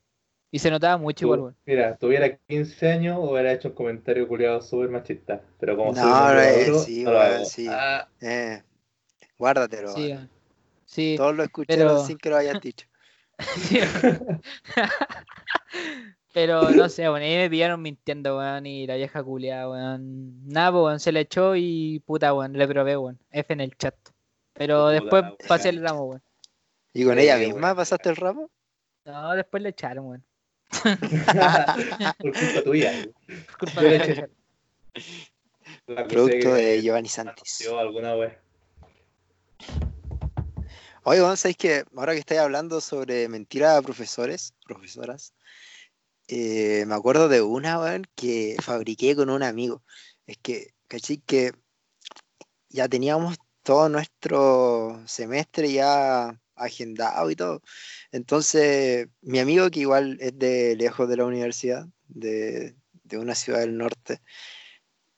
[0.52, 1.58] Y se notaba mucho igual, weón.
[1.66, 5.42] Mira, tuviera 15 años hubiera hecho un comentario culiado súper machista.
[5.60, 7.68] Pero como No, no, eh, sí, no lo weón, sí.
[7.70, 8.64] Ah, Eh,
[9.38, 9.90] guárdatelo.
[9.90, 10.18] Sí, weón.
[10.18, 10.30] weón.
[10.86, 11.16] Sí.
[11.18, 12.88] Todos lo escucharon pero- sin que lo hayas dicho.
[13.58, 13.80] sí.
[16.38, 20.48] Pero no sé, bueno, ahí me pillaron mintiendo, weón, y la vieja culiada, weón.
[20.48, 23.18] Nada, pues, weón, se le echó y puta, weón, le probé, weón.
[23.32, 23.96] F en el chat.
[24.54, 26.22] Pero Puta después la pasé el ramo, weón.
[26.94, 27.54] ¿Y con ella weón.
[27.54, 28.52] misma pasaste el ramo?
[29.06, 30.26] No, después le echaron, weón.
[32.20, 32.92] Por culpa tuya.
[33.28, 34.32] Por culpa echaron.
[35.88, 37.68] La acusé Producto de Giovanni Santis.
[37.68, 38.40] alguna wea.
[41.02, 45.34] Oye, weón, ¿sabéis que ahora que estáis hablando sobre mentiras a profesores, profesoras,
[46.28, 49.84] eh, me acuerdo de una, weón, que fabriqué con un amigo.
[50.26, 51.54] Es que, caché que
[52.70, 57.62] ya teníamos todo nuestro semestre ya agendado y todo.
[58.12, 63.60] Entonces, mi amigo, que igual es de lejos de la universidad, de, de una ciudad
[63.62, 64.22] del norte,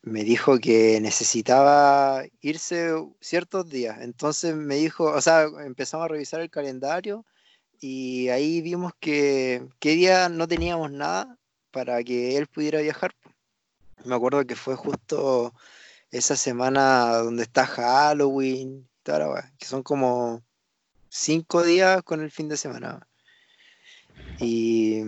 [0.01, 2.91] me dijo que necesitaba irse
[3.21, 3.99] ciertos días.
[4.01, 7.25] Entonces me dijo, o sea, empezamos a revisar el calendario
[7.79, 11.37] y ahí vimos que qué día no teníamos nada
[11.71, 13.13] para que él pudiera viajar.
[14.05, 15.53] Me acuerdo que fue justo
[16.11, 18.87] esa semana donde está Halloween,
[19.57, 20.43] que son como
[21.09, 23.07] cinco días con el fin de semana.
[24.39, 25.01] Y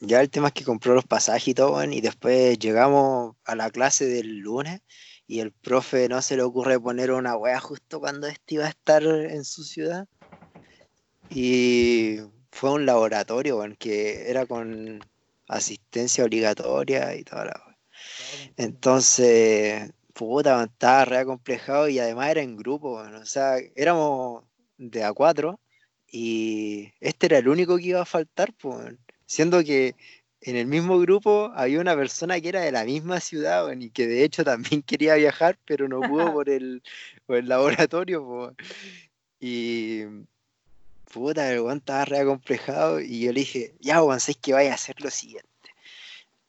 [0.00, 3.70] ya el tema es que compró los pasajes y todo, y después llegamos a la
[3.70, 4.80] clase del lunes
[5.26, 8.70] y el profe no se le ocurre poner una wea justo cuando este iba a
[8.70, 10.06] estar en su ciudad.
[11.34, 12.18] Y
[12.50, 15.00] fue un laboratorio, weón, que era con
[15.48, 17.78] asistencia obligatoria y toda la.
[18.56, 24.44] Entonces, puta, estaba re acomplejado y además era en grupo, weón, o sea, éramos
[24.78, 25.60] de a cuatro
[26.10, 28.94] y este era el único que iba a faltar, pues,
[29.26, 29.94] siendo que
[30.42, 33.90] en el mismo grupo había una persona que era de la misma ciudad weón, y
[33.90, 36.82] que de hecho también quería viajar, pero no pudo por el,
[37.26, 38.24] por el laboratorio.
[38.24, 38.52] po.
[39.40, 40.02] Y
[41.12, 44.72] puta, el weón estaba re acomplejado y yo le dije, ya, weón, ¿sabes que vaya
[44.72, 45.48] a hacer lo siguiente?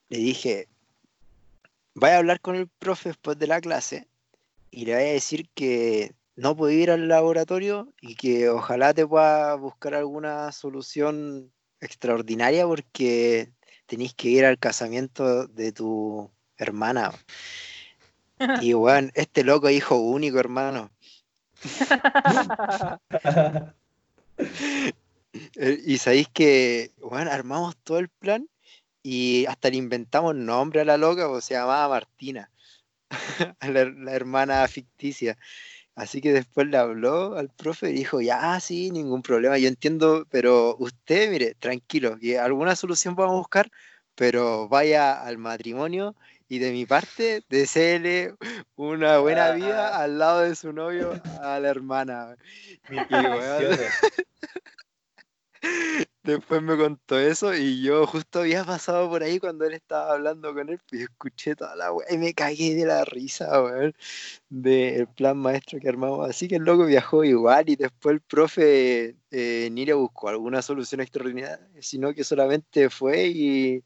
[0.09, 0.67] Le dije,
[1.93, 4.07] vaya a hablar con el profe después de la clase
[4.71, 9.05] y le vaya a decir que no puede ir al laboratorio y que ojalá te
[9.05, 13.51] pueda buscar alguna solución extraordinaria porque
[13.85, 17.11] tenéis que ir al casamiento de tu hermana.
[18.61, 20.89] Y weón, este loco es hijo único, hermano.
[25.55, 28.47] Eh, Y sabéis que, bueno, armamos todo el plan
[29.03, 32.51] y hasta le inventamos nombre a la loca, pues se llamaba Martina,
[33.61, 35.37] la hermana ficticia.
[35.95, 40.25] Así que después le habló al profe y dijo, ya, sí, ningún problema, yo entiendo,
[40.31, 43.71] pero usted, mire, tranquilo, que alguna solución vamos a buscar,
[44.15, 46.15] pero vaya al matrimonio
[46.53, 48.35] y de mi parte, deséele
[48.75, 52.35] una buena vida al lado de su novio a la hermana.
[52.89, 53.91] Y, weón, predicciones.
[56.23, 60.53] Después me contó eso y yo justo había pasado por ahí cuando él estaba hablando
[60.53, 63.95] con él, yo escuché toda la weá y me cagué de la risa, weón,
[64.49, 66.29] del plan maestro que armamos.
[66.29, 70.61] Así que el loco viajó igual y después el profe eh, ni le buscó alguna
[70.61, 73.83] solución extraordinaria, sino que solamente fue y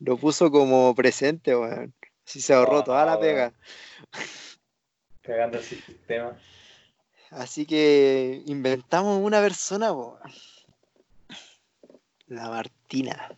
[0.00, 1.94] lo puso como presente, weón.
[2.28, 3.54] Así se ahorró Oh, toda la pega.
[5.22, 6.36] Cagando el sistema.
[7.30, 10.18] Así que inventamos una persona, po.
[12.26, 13.34] la Martina,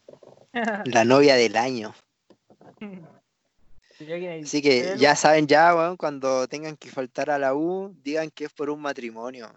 [0.86, 1.95] la novia del año.
[4.43, 8.47] Así que ya saben ya, weón, cuando tengan que faltar a la U, digan que
[8.47, 9.53] es por un matrimonio.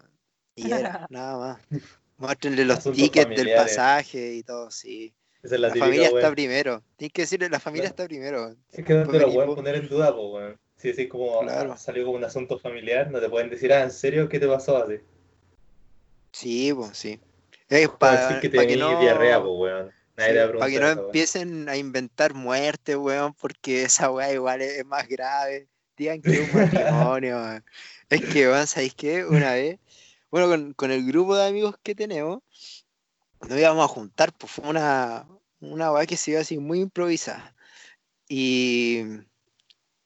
[0.54, 1.82] Y era, nada más.
[2.18, 5.12] Muéstrenle los Asuntos tickets del pasaje y todo, sí.
[5.44, 6.82] Esa es la, La, típica, familia está primero.
[6.96, 7.92] Tienes que decirle, la familia Claro.
[7.92, 8.56] está primero.
[8.72, 10.58] Es que no te Después lo pueden poner en duda, pues, weón.
[10.76, 11.72] Si decís como Claro.
[11.72, 14.28] ah, salió como un asunto familiar, no te pueden decir, ah, ¿en serio?
[14.28, 14.96] ¿Qué te pasó así?
[16.32, 17.20] Sí, pues sí.
[17.68, 18.98] Es Para para decir que no...
[19.00, 19.92] diarrea, pues, weón.
[20.16, 24.78] Te para que no eso, empiecen a inventar muerte, weón, porque esa weá igual es,
[24.78, 25.68] es más grave.
[25.96, 27.64] Digan que es un matrimonio, weón.
[28.08, 29.24] Es que, weón, ¿sabéis qué?
[29.24, 29.78] Una vez,
[30.30, 32.42] bueno, con, con el grupo de amigos que tenemos,
[33.48, 35.26] nos íbamos a juntar, pues fue una,
[35.60, 37.54] una weá que se iba así muy improvisada.
[38.28, 39.02] Y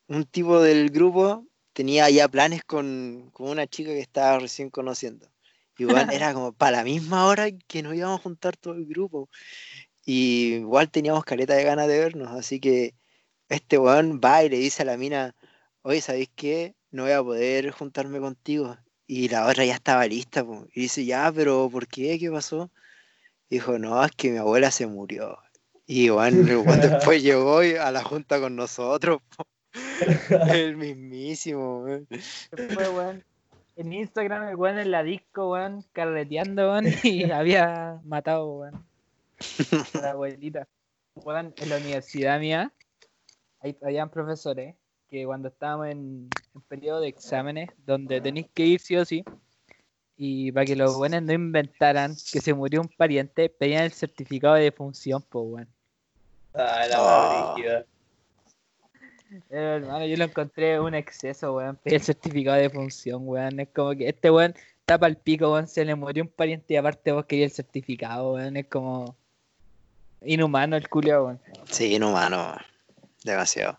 [0.08, 5.30] un tipo del grupo tenía ya planes con, con una chica que estaba recién conociendo.
[5.78, 8.86] Y weón, era como para la misma hora que nos íbamos a juntar todo el
[8.86, 9.28] grupo.
[10.04, 12.94] Y igual teníamos caleta de ganas de vernos, así que
[13.48, 15.34] este weón va y le dice a la mina,
[15.82, 16.74] oye, ¿sabéis qué?
[16.90, 18.76] No voy a poder juntarme contigo.
[19.06, 20.66] Y la otra ya estaba lista, po.
[20.74, 22.18] y dice, ya, pero ¿por qué?
[22.18, 22.70] ¿Qué pasó?
[23.50, 25.38] Dijo, no, es que mi abuela se murió.
[25.86, 29.44] Y weón después llegó y- a la junta con nosotros, po.
[30.52, 32.06] el mismísimo, weón.
[32.10, 33.24] Después, weón,
[33.76, 38.84] en Instagram, el weón en la disco, weón, carreteando, weón, y había matado, weón,
[39.94, 40.66] a la abuelita.
[41.14, 42.72] weón, en la universidad mía,
[43.60, 44.74] hay, habían profesores
[45.08, 49.24] que cuando estábamos en, en periodo de exámenes, donde tenéis que ir sí o sí,
[50.20, 54.54] y para que los buenos no inventaran que se murió un pariente, pedían el certificado
[54.56, 55.68] de defunción, pues, weón.
[56.54, 57.56] Ah, la Oh.
[59.50, 61.76] hermano, yo lo encontré un exceso, weón.
[61.76, 63.60] Pedí el certificado de defunción, weón.
[63.60, 64.54] Es como que este weón
[64.84, 65.68] tapa el pico, weón.
[65.68, 68.56] Se le murió un pariente y aparte vos querías el certificado, weón.
[68.56, 69.14] Es como
[70.22, 71.40] inhumano el culio, weón.
[71.70, 72.56] Sí, inhumano,
[73.22, 73.78] demasiado.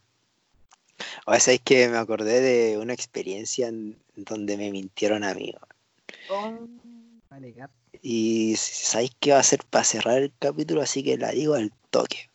[1.26, 5.54] O sea, es que me acordé de una experiencia en donde me mintieron a mí.
[5.54, 5.69] weón.
[6.30, 7.56] Vale.
[8.02, 11.72] Y sabéis qué va a ser para cerrar el capítulo, así que la digo al
[11.90, 12.30] toque.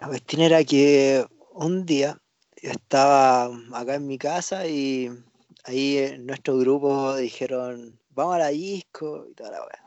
[0.00, 2.20] La cuestión era que un día
[2.62, 5.10] yo estaba acá en mi casa y
[5.64, 9.84] ahí en nuestro grupo dijeron, vamos a la disco y toda la weá.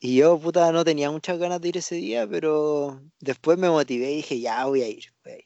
[0.00, 4.12] Y yo, puta, no tenía muchas ganas de ir ese día, pero después me motivé
[4.12, 5.44] y dije, ya voy a ir, voy a ir.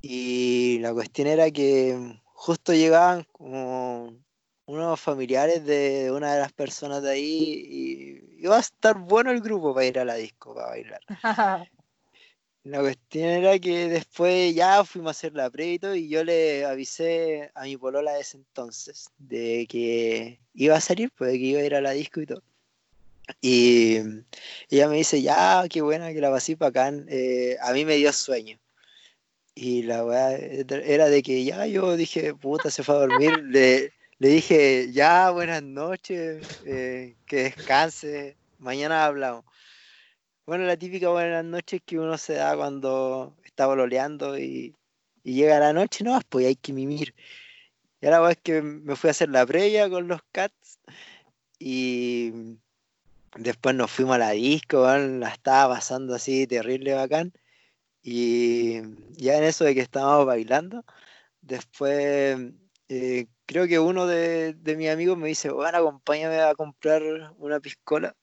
[0.00, 4.14] Y la cuestión era que justo llegaban como
[4.68, 9.40] unos familiares de una de las personas de ahí y iba a estar bueno el
[9.40, 11.00] grupo para ir a la disco, para bailar.
[12.64, 16.22] La cuestión era que después ya fuimos a hacer la pre y todo, y yo
[16.22, 21.38] le avisé a mi polola de ese entonces de que iba a salir, pues de
[21.38, 22.42] que iba a ir a la disco y todo.
[23.40, 24.00] Y
[24.68, 28.12] ella me dice, ya, qué buena que la pasé bacán, eh, a mí me dio
[28.12, 28.58] sueño.
[29.54, 33.92] Y la weá era de que ya yo dije, puta, se fue a dormir, le,
[34.18, 39.44] le dije, ya, buenas noches, eh, que descanse, mañana hablamos.
[40.46, 44.74] Bueno, la típica buenas noches que uno se da cuando está bololeando y,
[45.22, 47.14] y llega la noche, no, pues hay que mimir.
[48.00, 50.78] Y ahora es que me fui a hacer la previa con los cats
[51.58, 52.32] y
[53.36, 57.32] después nos fuimos a la disco, la estaba pasando así terrible bacán.
[58.02, 58.80] Y
[59.12, 60.84] ya en eso de que estábamos bailando,
[61.42, 62.38] después
[62.88, 67.02] eh, creo que uno de, de mis amigos me dice, bueno, acompáñame a comprar
[67.38, 68.14] una piscola.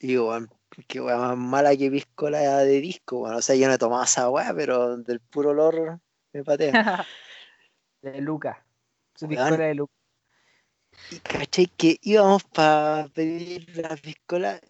[0.00, 0.48] Y digo, bueno,
[0.88, 4.02] qué weá más mala que piscola de disco, bueno, o sea, yo no he tomado
[4.02, 6.00] esa weá, pero del puro olor
[6.32, 7.06] me patea.
[8.02, 8.66] de Luca.
[9.14, 9.94] Su piscola de Luca.
[11.12, 14.60] Y caché que íbamos para pedir la piscola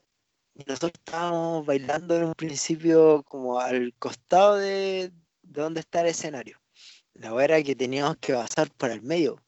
[0.54, 5.10] y nosotros estábamos bailando en un principio como al costado de,
[5.42, 6.60] de donde está el escenario.
[7.14, 9.42] La era que teníamos que pasar por el medio.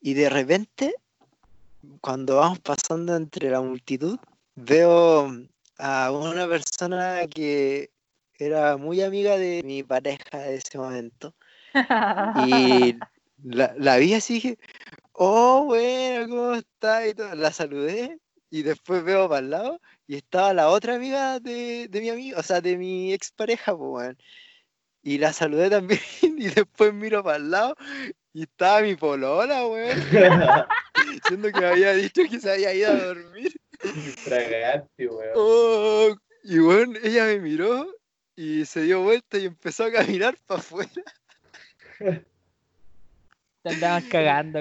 [0.00, 0.94] Y de repente,
[2.00, 4.18] cuando vamos pasando entre la multitud,
[4.54, 5.30] veo
[5.78, 7.90] a una persona que
[8.38, 11.34] era muy amiga de mi pareja de ese momento.
[12.46, 12.96] Y
[13.44, 14.58] la, la vi así dije,
[15.12, 17.06] oh, bueno, ¿cómo está?
[17.06, 17.34] Y todo.
[17.34, 18.18] La saludé
[18.50, 22.38] y después veo para el lado y estaba la otra amiga de, de mi amigo,
[22.38, 24.18] o sea, de mi expareja, pues, weón.
[25.06, 27.76] Y la saludé también y después miro para el lado
[28.32, 30.00] y estaba mi polola, weón,
[31.22, 33.52] siendo que me había dicho que se había ido a dormir.
[34.24, 35.30] Fragante, weón.
[35.36, 36.08] Oh,
[36.42, 37.86] y bueno, ella me miró
[38.34, 40.90] y se dio vuelta y empezó a caminar para afuera.
[43.62, 44.58] Te andaban cagando,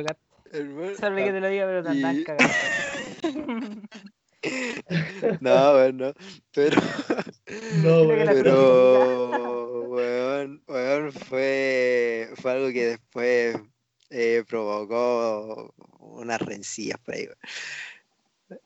[0.52, 0.96] hermano.
[1.00, 3.82] Sorry que te lo diga, pero te andaban Y- cagando.
[5.42, 6.14] No, bueno,
[6.52, 6.82] pero,
[7.84, 8.28] No, weón.
[8.28, 13.58] pero, weón, weón, fue, fue algo que después
[14.10, 17.28] eh, provocó unas rencillas por ahí.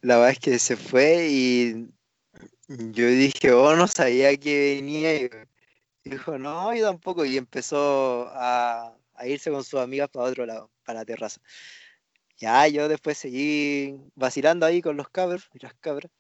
[0.02, 1.90] La verdad es que se fue y
[2.68, 5.16] yo dije, oh, no sabía que venía.
[5.16, 5.30] Y
[6.04, 7.26] dijo, no, yo tampoco.
[7.26, 11.42] Y empezó a, a irse con sus amigas para otro lado, para la terraza.
[12.40, 16.12] Ya, yo después seguí vacilando ahí con los cabros y las cabras.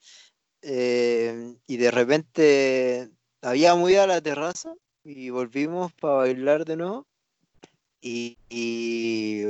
[0.62, 3.10] eh, y de repente
[3.42, 7.08] habíamos ido a la terraza y volvimos para bailar de nuevo.
[8.02, 9.46] Y,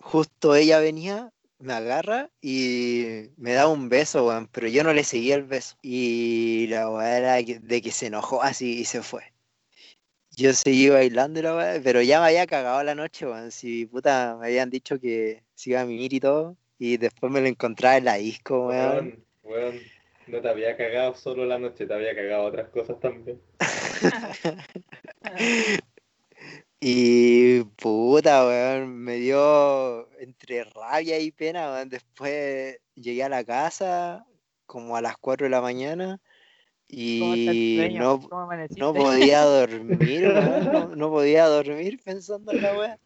[0.00, 5.36] justo ella venía, me agarra y me da un beso, pero yo no le seguía
[5.36, 5.76] el beso.
[5.82, 9.33] Y la weá era de que se enojó así y se fue.
[10.36, 13.52] Yo seguí bailando y la weá, pero ya me había cagado la noche, weón.
[13.52, 16.56] Si puta me habían dicho que se iba a mimir y todo.
[16.78, 19.24] Y después me lo encontraba en la disco, weón.
[19.44, 19.78] Weón,
[20.26, 23.40] no te había cagado solo la noche, te había cagado otras cosas también.
[26.86, 31.88] Y puta, weón, me dio entre rabia y pena, weón.
[31.88, 34.26] Después llegué a la casa
[34.66, 36.20] como a las 4 de la mañana ¿Cómo está el
[36.88, 38.20] y no,
[38.76, 40.22] no podía dormir,
[40.72, 42.98] no, no podía dormir pensando en la weá.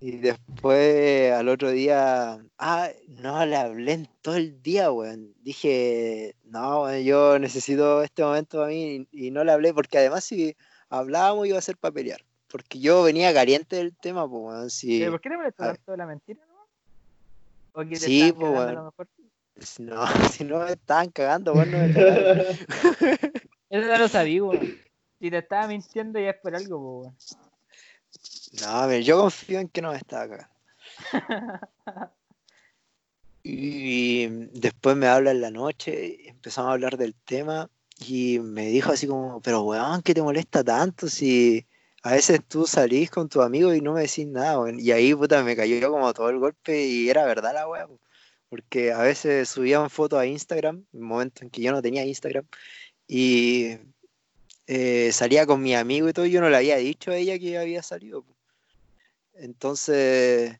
[0.00, 5.32] Y después al otro día, ah, no le hablé en todo el día, weón.
[5.42, 10.24] Dije, no, yo necesito este momento para mí y, y no le hablé porque además
[10.24, 10.56] si
[10.88, 12.20] hablábamos iba a ser para pelear.
[12.48, 14.70] Porque yo venía caliente del tema, pues, weón.
[14.70, 17.80] Si, ¿Pero ¿Por qué le molestó a tanto la mentira, no?
[17.80, 18.74] ¿O que te Sí, pues, a weón.
[18.74, 19.08] lo mejor?
[19.58, 22.46] Si no, si no me estaban cagando, weón, no me cagaron.
[23.70, 24.78] Eso ya lo sabía, weón.
[25.20, 27.16] Si te estaba mintiendo ya es por algo, weón.
[28.60, 30.52] No, a ver, yo confío en que no me estaba cagando.
[33.44, 38.92] Y después me habla en la noche, empezamos a hablar del tema y me dijo
[38.92, 41.66] así como, pero weón, ¿qué te molesta tanto si
[42.04, 44.78] a veces tú salís con tus amigos y no me decís nada, weón?
[44.78, 47.98] Y ahí, puta, me cayó como todo el golpe y era verdad la po.
[48.52, 52.44] Porque a veces subían fotos a Instagram, en momentos en que yo no tenía Instagram,
[53.08, 53.78] y
[54.66, 57.38] eh, salía con mi amigo y todo, y yo no le había dicho a ella
[57.38, 58.26] que había salido.
[59.32, 60.58] Entonces,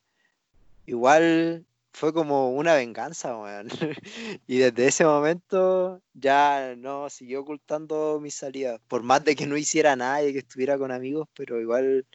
[0.87, 3.69] igual fue como una venganza, weón.
[4.47, 8.81] Y desde ese momento ya no siguió ocultando mis salidas.
[8.89, 12.07] Por más de que no hiciera nada y que estuviera con amigos, pero igual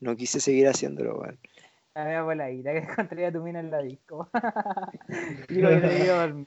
[0.00, 1.38] no quise seguir haciéndolo, weón.
[1.96, 4.28] La mea voladita que encontré a tu mina en la disco.
[5.48, 6.46] Digo que te iba a dormir.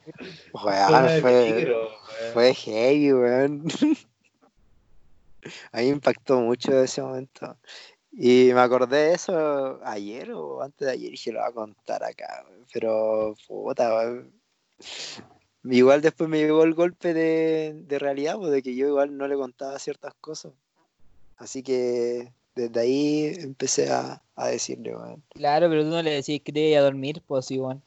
[0.54, 2.32] Weón, fue, Peligro, weón.
[2.32, 3.64] fue heavy, weón.
[5.72, 7.56] A mí me impactó mucho ese momento.
[8.12, 11.52] Y me acordé de eso ayer o antes de ayer y dije, lo voy a
[11.52, 12.66] contar acá, weón.
[12.72, 14.32] pero puta, weón.
[15.64, 19.26] Igual después me llegó el golpe de, de realidad, pues, de que yo igual no
[19.26, 20.52] le contaba ciertas cosas.
[21.38, 25.22] Así que desde ahí empecé a, a decirle, weón.
[25.30, 27.82] Claro, pero tú no le decís que te iba a dormir, pues sí, weón.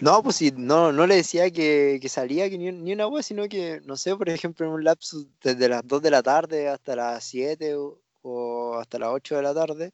[0.00, 3.22] No, pues sí, no, no le decía que, que salía que ni, ni una wea,
[3.22, 6.68] sino que, no sé, por ejemplo, en un lapsus desde las 2 de la tarde
[6.68, 9.92] hasta las 7 o, o hasta las 8 de la tarde,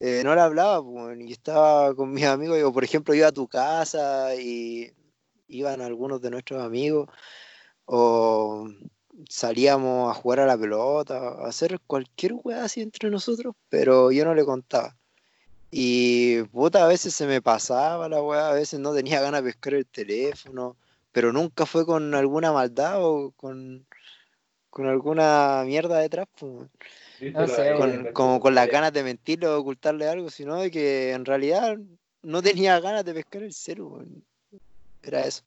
[0.00, 3.32] eh, no le hablaba, pues, y estaba con mis amigos, o por ejemplo, iba a
[3.32, 4.92] tu casa y
[5.48, 7.08] iban algunos de nuestros amigos,
[7.84, 8.68] o
[9.28, 14.24] salíamos a jugar a la pelota, a hacer cualquier wea así entre nosotros, pero yo
[14.24, 14.96] no le contaba.
[15.70, 19.50] Y puta, a veces se me pasaba la weá, a veces no tenía ganas de
[19.50, 20.76] pescar el teléfono,
[21.12, 23.86] pero nunca fue con alguna maldad o con,
[24.70, 26.68] con alguna mierda detrás, pues.
[27.32, 31.12] No sé, con, como con las ganas de mentirle o ocultarle algo, sino de que
[31.12, 31.78] en realidad
[32.22, 34.06] no tenía ganas de pescar el celu.
[35.02, 35.42] Era eso.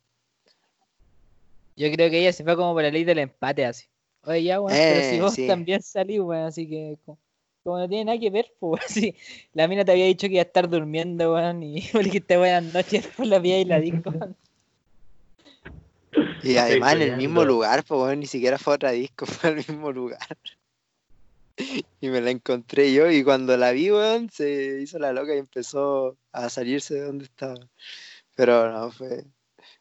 [1.80, 3.88] Yo creo que ella se fue como por la ley del empate, así.
[4.23, 5.47] Oye, ya, weón, pero si Eh, vos sí.
[5.47, 7.17] también salís, weón, así que como,
[7.63, 9.15] como no tiene nada que ver, pues, así.
[9.53, 12.73] La mina te había dicho que iba a estar durmiendo, weón, y le dijiste buenas
[12.73, 14.09] noches, después la pilla y la disco.
[14.11, 14.36] weón.
[16.43, 19.51] Y además en el mismo lugar, pues weón, ni siquiera fue a otra disco, fue
[19.51, 20.19] al mismo lugar.
[22.01, 25.38] Y me la encontré yo y cuando la vi, weón, se hizo la loca y
[25.38, 27.55] empezó a salirse de donde estaba.
[28.36, 29.23] Pero no, fue,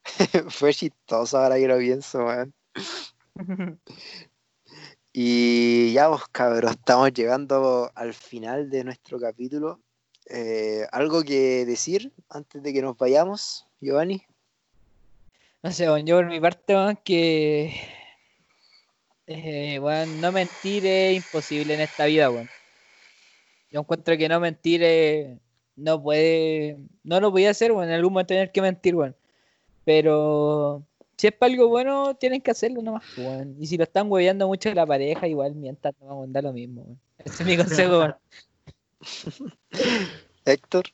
[0.48, 2.54] fue chistoso ahora que lo pienso, weón.
[5.20, 9.80] Y ya vos, cabros, estamos llegando al final de nuestro capítulo.
[10.26, 14.22] Eh, ¿Algo que decir antes de que nos vayamos, Giovanni?
[15.62, 17.74] No sé, weón, yo por mi parte, weón, que.
[19.26, 22.48] Eh, weón, no mentir es imposible en esta vida, weón.
[23.72, 25.38] Yo encuentro que no mentir eh,
[25.74, 26.78] no puede.
[27.02, 29.16] No lo podía hacer, weón, en algún momento tener que mentir, weón.
[29.88, 30.82] Pero
[31.16, 33.56] si es para algo bueno, tienen que hacerlo nomás, weón.
[33.58, 36.52] Y si lo están hueveando mucho la pareja, igual mientan, no vamos a dar lo
[36.52, 37.00] mismo, weón.
[37.16, 38.14] Ese es mi consejo.
[40.44, 40.84] Héctor.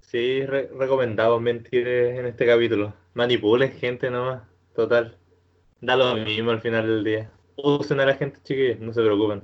[0.00, 2.94] Sí, re- recomendamos mentir en este capítulo.
[3.14, 4.44] Manipulen gente nomás,
[4.76, 5.18] total.
[5.80, 7.32] Da lo mismo al final del día.
[7.56, 9.42] Usen a la gente, chiquillos, no se preocupen.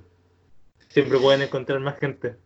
[0.90, 2.36] Siempre pueden encontrar más gente.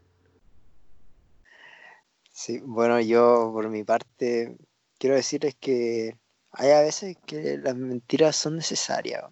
[2.33, 4.57] Sí, bueno, yo por mi parte
[4.99, 6.17] quiero decirles que
[6.53, 9.25] hay a veces que las mentiras son necesarias.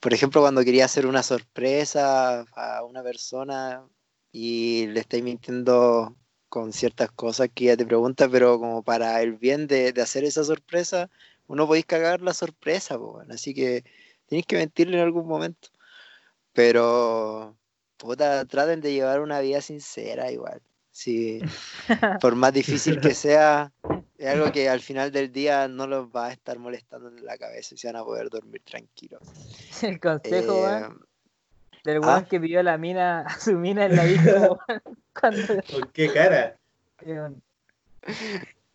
[0.00, 3.88] Por ejemplo, cuando quería hacer una sorpresa a una persona
[4.32, 6.16] y le estáis mintiendo
[6.48, 10.24] con ciertas cosas que ella te pregunta, pero como para el bien de, de hacer
[10.24, 11.10] esa sorpresa,
[11.48, 13.84] uno podéis cagar la sorpresa, po, así que
[14.26, 15.68] tenéis que mentirle en algún momento.
[16.52, 17.56] Pero,
[17.98, 20.62] puta, traten de llevar una vida sincera igual.
[20.96, 21.42] Sí,
[22.22, 23.70] por más difícil que sea,
[24.16, 27.36] es algo que al final del día no los va a estar molestando en la
[27.36, 29.20] cabeza y se van a poder dormir tranquilos.
[29.82, 31.06] El consejo, Eh, weón,
[31.84, 32.06] del ah.
[32.06, 34.58] weón que pidió la mina, a su mina en la weón,
[35.20, 35.62] cuando.
[35.70, 36.56] ¿Con qué cara?
[37.04, 37.42] weón,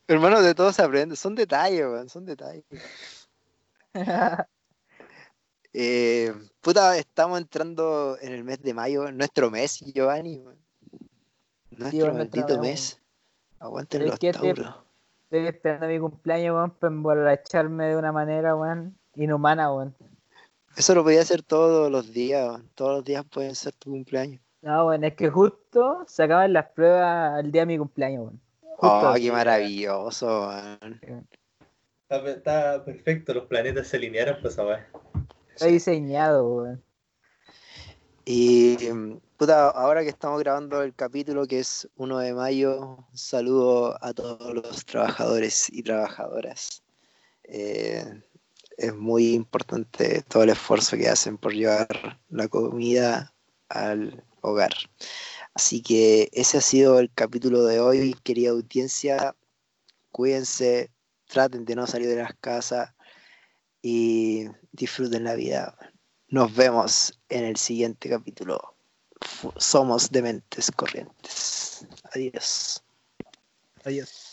[0.08, 2.64] hermano, de todo se aprende, son detalles, weón, son detalles.
[5.74, 10.38] Eh, puta, estamos entrando en el mes de mayo, nuestro mes, Giovanni.
[10.38, 10.71] weón.
[11.82, 13.02] Nuestro mes.
[13.60, 14.76] Aguanten los que este- tauros.
[15.24, 19.96] Estoy esperando mi cumpleaños, weón, para emborracharme de una manera, weón, inhumana, weón.
[20.76, 22.48] Eso lo podía hacer todos los días.
[22.50, 22.70] weón.
[22.76, 24.42] Todos los días pueden ser tu cumpleaños.
[24.62, 28.42] No, weón, es que justo se acaban las pruebas el día de mi cumpleaños, weón.
[28.62, 31.28] Justo Oh, así, qué maravilloso, weón.
[32.10, 34.88] Está, está perfecto, los planetas se alinearon pues esa weá.
[35.54, 36.84] Está diseñado, weón.
[38.26, 38.78] Y
[39.50, 44.86] ahora que estamos grabando el capítulo que es 1 de mayo, saludo a todos los
[44.86, 46.84] trabajadores y trabajadoras.
[47.44, 48.22] Eh,
[48.78, 53.34] es muy importante todo el esfuerzo que hacen por llevar la comida
[53.70, 54.74] al hogar.
[55.56, 59.36] Así que ese ha sido el capítulo de hoy, querida audiencia.
[60.12, 60.92] Cuídense,
[61.26, 62.94] traten de no salir de las casas
[63.82, 65.76] y disfruten la vida.
[66.28, 68.71] Nos vemos en el siguiente capítulo
[69.58, 71.86] somos dementes corrientes.
[72.14, 72.82] Adiós.
[73.86, 74.32] Adiós.